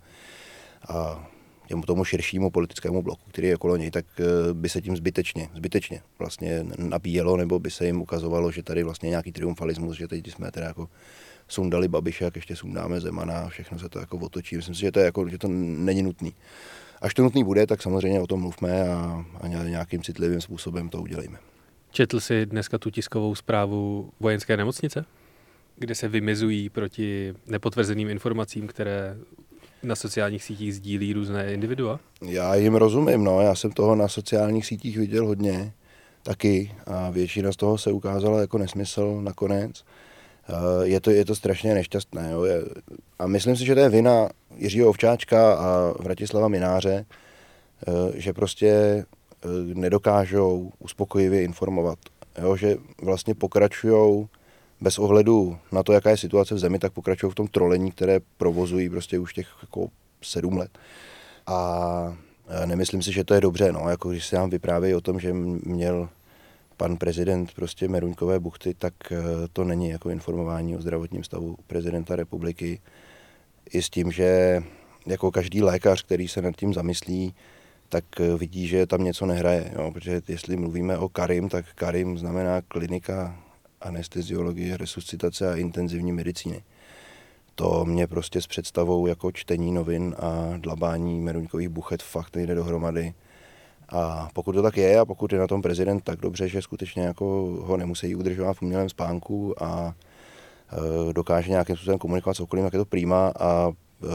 a, 0.89 1.29
těm 1.67 1.81
tomu 1.81 2.05
širšímu 2.05 2.49
politickému 2.49 3.01
bloku, 3.01 3.21
který 3.27 3.47
je 3.47 3.55
okolo 3.55 3.77
něj, 3.77 3.91
tak 3.91 4.05
uh, 4.19 4.53
by 4.53 4.69
se 4.69 4.81
tím 4.81 4.95
zbytečně, 4.95 5.49
zbytečně 5.55 6.01
vlastně 6.19 6.65
nabíjelo, 6.77 7.37
nebo 7.37 7.59
by 7.59 7.71
se 7.71 7.85
jim 7.85 8.01
ukazovalo, 8.01 8.51
že 8.51 8.63
tady 8.63 8.83
vlastně 8.83 9.09
nějaký 9.09 9.31
triumfalismus, 9.31 9.97
že 9.97 10.07
teď 10.07 10.31
jsme 10.31 10.51
teda 10.51 10.67
jako 10.67 10.89
sundali 11.47 11.87
Babiše, 11.87 12.23
jak 12.23 12.35
ještě 12.35 12.55
sundáme 12.55 13.01
Zemana 13.01 13.39
a 13.39 13.49
všechno 13.49 13.79
se 13.79 13.89
to 13.89 13.99
jako 13.99 14.17
otočí. 14.17 14.55
Myslím 14.55 14.75
si, 14.75 14.81
že 14.81 14.91
to, 14.91 14.99
je 14.99 15.05
jako, 15.05 15.29
že 15.29 15.37
to 15.37 15.47
není 15.47 16.03
nutný. 16.03 16.33
Až 17.01 17.13
to 17.13 17.23
nutný 17.23 17.43
bude, 17.43 17.67
tak 17.67 17.81
samozřejmě 17.81 18.19
o 18.19 18.27
tom 18.27 18.39
mluvme 18.39 18.89
a, 18.89 19.25
a 19.41 19.47
nějakým 19.47 20.03
citlivým 20.03 20.41
způsobem 20.41 20.89
to 20.89 21.01
udělejme. 21.01 21.37
Četl 21.91 22.19
jsi 22.19 22.45
dneska 22.45 22.77
tu 22.77 22.89
tiskovou 22.89 23.35
zprávu 23.35 24.11
vojenské 24.19 24.57
nemocnice, 24.57 25.05
kde 25.77 25.95
se 25.95 26.07
vymezují 26.07 26.69
proti 26.69 27.33
nepotvrzeným 27.47 28.09
informacím, 28.09 28.67
které 28.67 29.17
na 29.83 29.95
sociálních 29.95 30.43
sítích 30.43 30.75
sdílí 30.75 31.13
různé 31.13 31.53
individua? 31.53 31.99
Já 32.21 32.55
jim 32.55 32.75
rozumím, 32.75 33.23
no. 33.23 33.41
Já 33.41 33.55
jsem 33.55 33.71
toho 33.71 33.95
na 33.95 34.07
sociálních 34.07 34.65
sítích 34.65 34.97
viděl 34.97 35.25
hodně 35.25 35.73
taky 36.23 36.71
a 36.85 37.09
většina 37.09 37.51
z 37.51 37.55
toho 37.55 37.77
se 37.77 37.91
ukázala 37.91 38.41
jako 38.41 38.57
nesmysl 38.57 39.21
nakonec. 39.21 39.83
Eh, 40.49 40.53
je 40.83 40.99
to, 40.99 41.11
je 41.11 41.25
to 41.25 41.35
strašně 41.35 41.73
nešťastné. 41.73 42.31
Jo. 42.31 42.45
A 43.19 43.27
myslím 43.27 43.55
si, 43.55 43.65
že 43.65 43.75
to 43.75 43.81
je 43.81 43.89
vina 43.89 44.29
Jiřího 44.55 44.89
Ovčáčka 44.89 45.53
a 45.53 45.93
Vratislava 45.99 46.47
Mináře, 46.47 47.05
eh, 47.87 47.91
že 48.15 48.33
prostě 48.33 49.03
nedokážou 49.73 50.71
uspokojivě 50.79 51.43
informovat. 51.43 51.99
Jo, 52.41 52.55
že 52.55 52.77
vlastně 53.01 53.35
pokračují 53.35 54.27
bez 54.81 54.99
ohledu 54.99 55.57
na 55.71 55.83
to, 55.83 55.93
jaká 55.93 56.09
je 56.09 56.17
situace 56.17 56.55
v 56.55 56.59
zemi, 56.59 56.79
tak 56.79 56.93
pokračují 56.93 57.31
v 57.31 57.35
tom 57.35 57.47
trolení, 57.47 57.91
které 57.91 58.19
provozují 58.37 58.89
prostě 58.89 59.19
už 59.19 59.33
těch 59.33 59.47
jako 59.61 59.87
sedm 60.21 60.57
let. 60.57 60.77
A 61.47 62.17
nemyslím 62.65 63.01
si, 63.01 63.11
že 63.11 63.23
to 63.23 63.33
je 63.33 63.41
dobře, 63.41 63.71
no, 63.71 63.89
jako 63.89 64.09
když 64.09 64.25
se 64.25 64.35
nám 64.35 64.49
vyprávějí 64.49 64.95
o 64.95 65.01
tom, 65.01 65.19
že 65.19 65.33
měl 65.33 66.09
pan 66.77 66.97
prezident 66.97 67.53
prostě 67.53 67.87
Meruňkové 67.87 68.39
buchty, 68.39 68.73
tak 68.73 68.93
eh, 69.11 69.17
to 69.53 69.63
není 69.63 69.89
jako 69.89 70.09
informování 70.09 70.75
o 70.75 70.81
zdravotním 70.81 71.23
stavu 71.23 71.57
prezidenta 71.67 72.15
republiky. 72.15 72.79
I 73.73 73.81
s 73.81 73.89
tím, 73.89 74.11
že 74.11 74.61
jako 75.05 75.31
každý 75.31 75.61
lékař, 75.61 76.03
který 76.03 76.27
se 76.27 76.41
nad 76.41 76.55
tím 76.55 76.73
zamyslí, 76.73 77.33
tak 77.91 78.05
eh, 78.19 78.37
vidí, 78.37 78.67
že 78.67 78.85
tam 78.85 79.03
něco 79.03 79.25
nehraje. 79.25 79.71
Jo? 79.75 79.91
Protože 79.91 80.21
jestli 80.27 80.55
mluvíme 80.55 80.97
o 80.97 81.09
Karim, 81.09 81.49
tak 81.49 81.65
Karim 81.75 82.17
znamená 82.17 82.61
klinika 82.61 83.35
anesteziologie, 83.81 84.77
resuscitace 84.77 85.53
a 85.53 85.55
intenzivní 85.55 86.11
medicíny. 86.11 86.63
To 87.55 87.85
mě 87.85 88.07
prostě 88.07 88.41
s 88.41 88.47
představou 88.47 89.07
jako 89.07 89.31
čtení 89.31 89.71
novin 89.71 90.15
a 90.19 90.57
dlabání 90.57 91.19
meruňkových 91.19 91.69
buchet 91.69 92.03
fakt 92.03 92.35
nejde 92.35 92.55
dohromady. 92.55 93.13
A 93.89 94.29
pokud 94.33 94.51
to 94.51 94.61
tak 94.61 94.77
je 94.77 94.99
a 94.99 95.05
pokud 95.05 95.33
je 95.33 95.39
na 95.39 95.47
tom 95.47 95.61
prezident 95.61 96.03
tak 96.03 96.19
dobře, 96.19 96.47
že 96.47 96.61
skutečně 96.61 97.03
jako 97.03 97.25
ho 97.61 97.77
nemusí 97.77 98.15
udržovat 98.15 98.53
v 98.53 98.61
umělém 98.61 98.89
spánku 98.89 99.63
a 99.63 99.93
e, 101.09 101.13
dokáže 101.13 101.49
nějakým 101.49 101.75
způsobem 101.75 101.99
komunikovat 101.99 102.33
s 102.33 102.39
okolím, 102.39 102.65
jak 102.65 102.73
je 102.73 102.79
to 102.79 102.85
prýma 102.85 103.33
a 103.39 103.71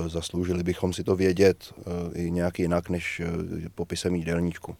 zasloužili 0.07 0.62
bychom 0.62 0.92
si 0.92 1.05
to 1.05 1.16
vědět 1.16 1.75
e, 2.14 2.18
i 2.18 2.31
nějak 2.31 2.59
jinak 2.59 2.88
než 2.88 3.22
popisem 3.75 4.14
jídelníčku. 4.14 4.77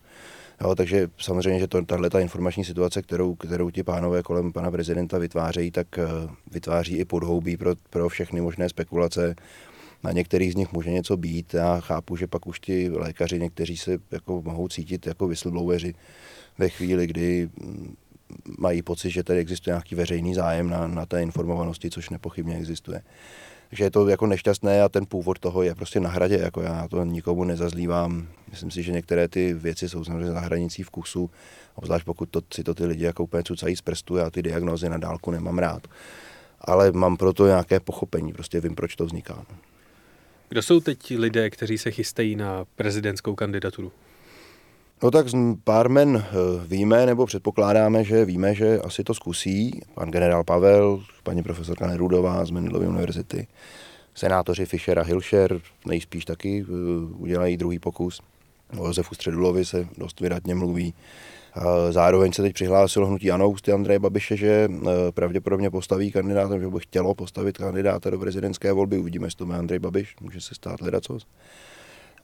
Jo, 0.61 0.75
takže 0.75 1.09
samozřejmě, 1.19 1.61
že 1.61 1.67
tahle 1.87 2.11
ta 2.11 2.21
informační 2.21 2.65
situace, 2.65 3.03
kterou, 3.03 3.35
kterou 3.35 3.71
ti 3.71 3.83
pánové 3.83 4.23
kolem 4.23 4.53
pana 4.53 4.71
prezidenta 4.71 5.19
vytvářejí, 5.19 5.71
tak 5.71 5.99
vytváří 6.51 6.97
i 6.97 7.05
podhoubí 7.05 7.57
pro, 7.57 7.75
pro 7.91 8.09
všechny 8.09 8.41
možné 8.41 8.69
spekulace, 8.69 9.35
na 10.07 10.13
některých 10.13 10.53
z 10.53 10.57
nich 10.57 10.73
může 10.73 10.91
něco 10.91 11.17
být. 11.17 11.55
Já 11.55 11.81
chápu, 11.81 12.17
že 12.17 12.27
pak 12.27 12.47
už 12.47 12.61
ti 12.61 12.91
lékaři 12.91 13.41
někteří 13.41 13.77
se 13.77 13.99
jako 14.11 14.43
mohou 14.43 14.69
cítit 14.69 15.07
jako 15.07 15.29
whistlebloweri 15.29 15.95
ve 16.59 16.69
chvíli, 16.69 17.07
kdy 17.07 17.49
mm, 17.57 17.97
mají 18.59 18.83
pocit, 18.83 19.11
že 19.11 19.23
tady 19.23 19.39
existuje 19.39 19.73
nějaký 19.73 19.95
veřejný 19.95 20.35
zájem 20.35 20.71
na, 20.71 20.87
na 20.87 21.07
té 21.07 21.23
informovanosti, 21.23 21.91
což 21.91 22.11
nepochybně 22.11 22.57
existuje. 22.57 23.03
Takže 23.69 23.85
je 23.85 23.91
to 23.91 24.09
jako 24.09 24.27
nešťastné 24.27 24.83
a 24.83 24.89
ten 24.89 25.07
původ 25.07 25.39
toho 25.39 25.63
je 25.63 25.75
prostě 25.75 26.01
na 26.01 26.11
hradě, 26.11 26.39
jako 26.39 26.63
já 26.63 26.89
to 26.89 27.05
nikomu 27.05 27.45
nezazlívám. 27.45 28.29
Myslím 28.51 28.71
si, 28.71 28.83
že 28.83 28.93
některé 28.93 29.29
ty 29.29 29.55
věci 29.55 29.89
jsou 29.89 30.05
samozřejmě 30.05 30.33
za 30.33 30.41
hranicí 30.41 30.83
vkusu, 30.83 31.31
obzvlášť 31.75 32.05
pokud 32.05 32.29
to, 32.29 32.41
si 32.55 32.65
to 32.65 32.75
ty 32.75 32.85
lidi 32.87 33.05
jako 33.05 33.25
úplně 33.25 33.43
cucají 33.43 33.77
z 33.77 33.81
prstu, 33.81 34.17
já 34.17 34.31
ty 34.31 34.43
diagnózy 34.43 34.89
na 34.89 34.99
dálku 34.99 35.31
nemám 35.31 35.59
rád. 35.59 35.87
Ale 36.61 36.93
mám 36.93 37.17
proto 37.17 37.47
nějaké 37.47 37.81
pochopení, 37.81 38.33
prostě 38.33 38.61
vím, 38.61 38.75
proč 38.75 38.97
to 38.97 39.07
vzniká. 39.07 39.47
Kdo 40.49 40.63
jsou 40.63 40.81
teď 40.81 41.11
lidé, 41.17 41.51
kteří 41.51 41.79
se 41.79 41.91
chystají 41.91 42.37
na 42.37 42.65
prezidentskou 42.77 43.35
kandidaturu? 43.35 43.93
No 45.03 45.11
tak 45.11 45.27
pár 45.65 45.89
men 45.89 46.17
eh, 46.17 46.67
víme, 46.67 47.07
nebo 47.07 47.27
předpokládáme, 47.27 48.05
že 48.05 48.25
víme, 48.25 48.55
že 48.55 48.81
asi 48.81 49.05
to 49.05 49.15
zkusí. 49.15 49.81
Pan 49.95 50.11
generál 50.11 50.45
Pavel, 50.45 51.03
paní 51.23 51.43
profesorka 51.43 51.87
Nerudová 51.87 52.45
z 52.45 52.51
Mendelovy 52.51 52.87
univerzity, 52.87 53.47
senátoři 54.15 54.67
Fischer 54.67 54.99
a 54.99 55.03
Hilšer 55.03 55.61
nejspíš 55.87 56.25
taky 56.25 56.65
eh, 56.69 56.73
udělají 57.17 57.57
druhý 57.57 57.79
pokus. 57.79 58.21
O 58.79 58.87
Josefu 58.87 59.15
Středulovi 59.15 59.65
se 59.65 59.89
dost 59.99 60.21
vydatně 60.21 60.55
mluví. 60.55 60.95
Zároveň 61.91 62.33
se 62.33 62.43
teď 62.43 62.55
přihlásilo 62.55 63.07
hnutí 63.07 63.31
ANO 63.31 63.51
ústy 63.51 63.73
Andreje 63.73 63.99
Babiše, 63.99 64.37
že 64.37 64.49
e, 64.49 64.69
pravděpodobně 65.13 65.71
postaví 65.71 66.13
kandidáta, 66.13 66.59
že 66.59 66.69
by 66.69 66.81
chtělo 66.81 67.15
postavit 67.15 67.59
kandidáta 67.59 68.11
do 68.11 68.19
prezidentské 68.19 68.73
volby. 68.73 68.99
Uvidíme, 68.99 69.27
jestli 69.27 69.39
to 69.39 69.47
má 69.47 69.57
Andrej 69.57 69.79
Babiš, 69.79 70.15
může 70.21 70.41
se 70.41 70.55
stát 70.55 70.81
ledacos. 70.81 71.27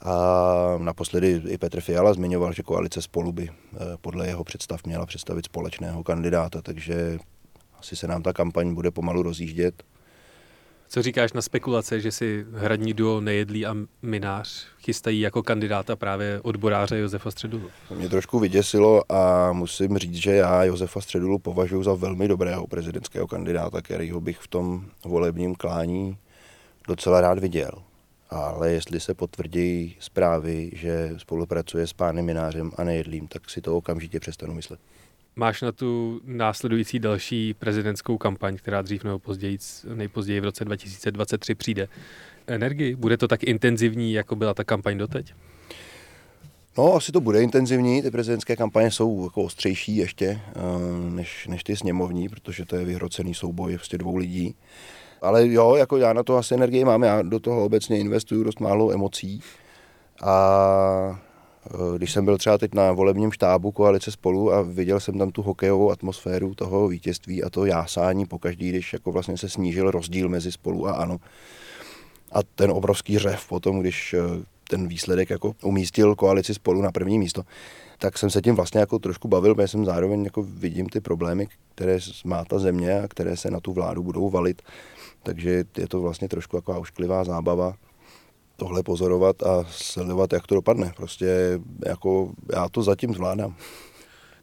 A 0.04 0.78
naposledy 0.78 1.42
i 1.48 1.58
Petr 1.58 1.80
Fiala 1.80 2.14
zmiňoval, 2.14 2.52
že 2.52 2.62
koalice 2.62 3.02
spolu 3.02 3.32
by 3.32 3.42
e, 3.42 3.52
podle 4.00 4.26
jeho 4.26 4.44
představ 4.44 4.84
měla 4.84 5.06
představit 5.06 5.44
společného 5.44 6.04
kandidáta, 6.04 6.62
takže 6.62 7.18
asi 7.78 7.96
se 7.96 8.06
nám 8.06 8.22
ta 8.22 8.32
kampaň 8.32 8.74
bude 8.74 8.90
pomalu 8.90 9.22
rozjíždět. 9.22 9.82
Co 10.88 11.02
říkáš 11.02 11.32
na 11.32 11.42
spekulace, 11.42 12.00
že 12.00 12.12
si 12.12 12.46
hradní 12.54 12.94
duo 12.94 13.20
Nejedlí 13.20 13.66
a 13.66 13.74
Minář 14.02 14.66
chystají 14.78 15.20
jako 15.20 15.42
kandidáta 15.42 15.96
právě 15.96 16.40
odboráře 16.40 16.98
Josefa 16.98 17.30
Středulu? 17.30 17.70
To 17.88 17.94
mě 17.94 18.08
trošku 18.08 18.38
vyděsilo 18.38 19.12
a 19.12 19.52
musím 19.52 19.98
říct, 19.98 20.14
že 20.14 20.30
já 20.30 20.64
Josefa 20.64 21.00
Středulu 21.00 21.38
považuji 21.38 21.82
za 21.82 21.94
velmi 21.94 22.28
dobrého 22.28 22.66
prezidentského 22.66 23.26
kandidáta, 23.26 23.82
kterýho 23.82 24.20
bych 24.20 24.38
v 24.38 24.48
tom 24.48 24.84
volebním 25.04 25.54
klání 25.54 26.16
docela 26.88 27.20
rád 27.20 27.38
viděl. 27.38 27.70
Ale 28.32 28.72
jestli 28.72 29.00
se 29.00 29.14
potvrdí 29.14 29.96
zprávy, 29.98 30.70
že 30.74 31.14
spolupracuje 31.16 31.86
s 31.86 31.92
pánem 31.92 32.24
Minářem 32.24 32.70
a 32.76 32.84
Nejedlím, 32.84 33.28
tak 33.28 33.50
si 33.50 33.60
to 33.60 33.76
okamžitě 33.76 34.20
přestanu 34.20 34.54
myslet. 34.54 34.80
Máš 35.36 35.62
na 35.62 35.72
tu 35.72 36.20
následující 36.24 36.98
další 36.98 37.54
prezidentskou 37.54 38.18
kampaň, 38.18 38.56
která 38.56 38.82
dřív 38.82 39.04
nebo 39.04 39.18
později, 39.18 39.58
nejpozději 39.94 40.40
v 40.40 40.44
roce 40.44 40.64
2023 40.64 41.54
přijde, 41.54 41.88
energii? 42.46 42.94
Bude 42.94 43.16
to 43.16 43.28
tak 43.28 43.44
intenzivní, 43.44 44.12
jako 44.12 44.36
byla 44.36 44.54
ta 44.54 44.64
kampaň 44.64 44.98
doteď? 44.98 45.34
No, 46.78 46.94
asi 46.94 47.12
to 47.12 47.20
bude 47.20 47.42
intenzivní. 47.42 48.02
Ty 48.02 48.10
prezidentské 48.10 48.56
kampaně 48.56 48.90
jsou 48.90 49.24
jako 49.24 49.42
ostřejší 49.42 49.96
ještě 49.96 50.26
eh, 50.26 50.60
než, 51.10 51.46
než 51.46 51.64
ty 51.64 51.76
sněmovní, 51.76 52.28
protože 52.28 52.64
to 52.64 52.76
je 52.76 52.84
vyhrocený 52.84 53.34
souboj 53.34 53.74
prostě 53.74 53.98
dvou 53.98 54.16
lidí. 54.16 54.54
Ale 55.22 55.48
jo, 55.48 55.74
jako 55.74 55.96
já 55.96 56.12
na 56.12 56.22
to 56.22 56.36
asi 56.36 56.54
energii 56.54 56.84
mám, 56.84 57.02
já 57.02 57.22
do 57.22 57.40
toho 57.40 57.64
obecně 57.64 57.98
investuju 57.98 58.44
dost 58.44 58.60
málo 58.60 58.92
emocí. 58.92 59.40
A 60.22 61.20
Eh, 61.66 61.98
když 61.98 62.12
jsem 62.12 62.24
byl 62.24 62.38
třeba 62.38 62.58
teď 62.58 62.74
na 62.74 62.92
volebním 62.92 63.32
štábu 63.32 63.72
koalice 63.72 64.10
spolu 64.10 64.52
a 64.52 64.62
viděl 64.62 65.00
jsem 65.00 65.18
tam 65.18 65.30
tu 65.30 65.42
hokejovou 65.42 65.90
atmosféru 65.90 66.54
toho 66.54 66.88
vítězství 66.88 67.42
a 67.42 67.50
to 67.50 67.66
jásání 67.66 68.26
pokaždý, 68.26 68.68
když 68.68 68.92
jako 68.92 69.12
vlastně 69.12 69.38
se 69.38 69.48
snížil 69.48 69.90
rozdíl 69.90 70.28
mezi 70.28 70.52
spolu 70.52 70.88
a 70.88 70.92
ano. 70.92 71.18
A 72.32 72.38
ten 72.54 72.70
obrovský 72.70 73.18
řev 73.18 73.48
potom, 73.48 73.80
když 73.80 74.14
eh, 74.14 74.18
ten 74.68 74.88
výsledek 74.88 75.30
jako 75.30 75.52
umístil 75.62 76.14
koalici 76.14 76.54
spolu 76.54 76.82
na 76.82 76.92
první 76.92 77.18
místo, 77.18 77.42
tak 77.98 78.18
jsem 78.18 78.30
se 78.30 78.42
tím 78.42 78.54
vlastně 78.54 78.80
jako 78.80 78.98
trošku 78.98 79.28
bavil, 79.28 79.54
protože 79.54 79.68
jsem 79.68 79.84
zároveň 79.84 80.24
jako 80.24 80.42
vidím 80.42 80.88
ty 80.88 81.00
problémy, 81.00 81.48
které 81.74 81.98
má 82.24 82.44
ta 82.44 82.58
země 82.58 83.00
a 83.00 83.08
které 83.08 83.36
se 83.36 83.50
na 83.50 83.60
tu 83.60 83.72
vládu 83.72 84.02
budou 84.02 84.30
valit. 84.30 84.62
Takže 85.22 85.64
je 85.78 85.88
to 85.88 86.00
vlastně 86.00 86.28
trošku 86.28 86.56
jako 86.56 86.80
ošklivá 86.80 87.24
zábava 87.24 87.74
tohle 88.56 88.82
pozorovat 88.82 89.42
a 89.42 89.64
sledovat, 89.70 90.32
jak 90.32 90.46
to 90.46 90.54
dopadne. 90.54 90.92
Prostě 90.96 91.60
jako 91.86 92.32
já 92.52 92.68
to 92.68 92.82
zatím 92.82 93.14
zvládám. 93.14 93.56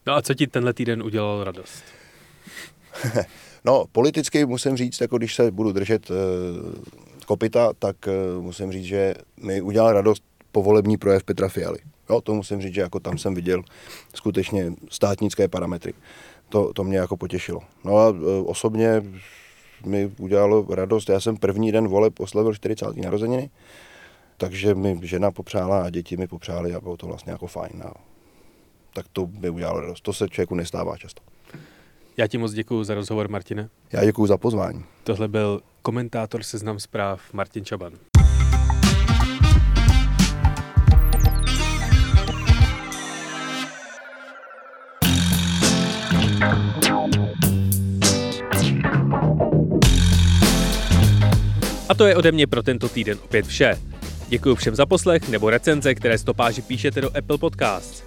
No 0.08 0.14
a 0.14 0.22
co 0.22 0.34
ti 0.34 0.48
tenhle 0.48 0.74
týden 0.74 1.04
udělal 1.04 1.44
radost? 1.44 1.84
no, 3.66 3.86
politicky 3.92 4.46
musím 4.46 4.78
říct, 4.78 5.02
jako 5.02 5.18
když 5.18 5.36
se 5.36 5.52
budu 5.52 5.72
držet 5.72 6.10
uh, 6.10 6.16
kopita, 7.26 7.74
tak 7.80 7.96
uh, 8.08 8.44
musím 8.44 8.72
říct, 8.72 8.86
že 8.86 9.14
mi 9.44 9.62
udělal 9.62 9.94
radost 9.94 10.24
povolební 10.52 10.98
projev 10.98 11.24
Petra 11.24 11.50
Fialy. 11.50 11.80
Jo, 12.10 12.22
to 12.22 12.34
musím 12.34 12.62
říct, 12.62 12.74
že 12.74 12.82
jako 12.82 13.00
tam 13.00 13.18
jsem 13.18 13.36
viděl 13.36 13.64
skutečně 14.14 14.74
státnické 14.90 15.48
parametry. 15.48 15.94
To, 16.50 16.74
to 16.74 16.84
mě 16.84 16.98
jako 16.98 17.18
potěšilo. 17.18 17.60
No 17.84 17.98
a 17.98 18.10
uh, 18.10 18.20
osobně 18.46 19.04
mi 19.86 20.12
udělalo 20.20 20.66
radost. 20.70 21.10
Já 21.10 21.20
jsem 21.20 21.38
první 21.38 21.72
den 21.72 21.88
voleb 21.88 22.20
oslavil 22.20 22.54
40. 22.54 22.98
narozeniny 22.98 23.50
takže 24.40 24.76
mi 24.76 25.00
žena 25.04 25.32
popřála 25.32 25.84
a 25.84 25.90
děti 25.90 26.18
mi 26.18 26.28
popřáli 26.28 26.74
a 26.74 26.82
bylo 26.82 26.98
to 26.98 27.08
vlastně 27.08 27.32
jako 27.32 27.48
fajn. 27.48 27.84
A 27.86 27.94
tak 28.94 29.06
to 29.14 29.26
by 29.26 29.50
udělalo 29.50 29.82
radost. 29.82 30.02
To 30.02 30.14
se 30.14 30.30
člověku 30.30 30.56
nestává 30.56 30.98
často. 30.98 31.22
Já 32.18 32.28
ti 32.28 32.38
moc 32.38 32.54
děkuji 32.54 32.84
za 32.84 32.94
rozhovor, 32.94 33.30
Martine. 33.30 33.70
Já 33.92 34.06
děkuji 34.06 34.28
za 34.28 34.38
pozvání. 34.38 34.84
Tohle 35.04 35.28
byl 35.28 35.62
komentátor 35.82 36.44
seznam 36.44 36.80
zpráv 36.80 37.34
Martin 37.34 37.66
Čaban. 37.66 37.94
To 52.00 52.06
je 52.06 52.16
ode 52.16 52.32
mě 52.32 52.48
pro 52.48 52.64
tento 52.64 52.90
týden 52.90 53.18
opět 53.24 53.48
vše. 53.48 53.78
Děkuji 54.30 54.56
všem 54.56 54.76
za 54.76 54.86
poslech 54.86 55.30
nebo 55.30 55.50
recenze, 55.50 55.96
které 55.96 56.18
stopáži 56.18 56.62
píšete 56.62 57.02
do 57.02 57.18
Apple 57.18 57.38
Podcasts. 57.38 58.04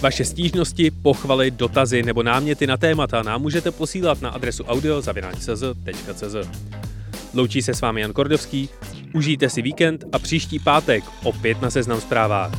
Vaše 0.00 0.24
stížnosti, 0.24 0.90
pochvaly, 0.90 1.50
dotazy 1.50 2.02
nebo 2.02 2.22
náměty 2.22 2.66
na 2.66 2.76
témata 2.76 3.22
nám 3.22 3.42
můžete 3.42 3.70
posílat 3.70 4.20
na 4.20 4.30
adresu 4.30 4.64
audio.cz.cz. 4.64 6.34
Loučí 7.34 7.62
se 7.62 7.74
s 7.74 7.80
vámi 7.80 8.00
Jan 8.00 8.12
Kordovský, 8.12 8.68
užijte 9.14 9.50
si 9.50 9.62
víkend 9.62 10.04
a 10.12 10.18
příští 10.18 10.58
pátek 10.58 11.04
opět 11.22 11.62
na 11.62 11.70
Seznam 11.70 12.00
zprávách. 12.00 12.52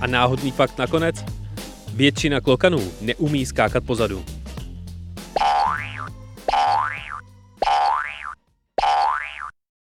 A 0.00 0.06
náhodný 0.06 0.50
fakt 0.50 0.78
nakonec? 0.78 1.24
Většina 1.92 2.40
klokanů 2.40 2.92
neumí 3.00 3.46
skákat 3.46 3.84
pozadu. 3.84 4.24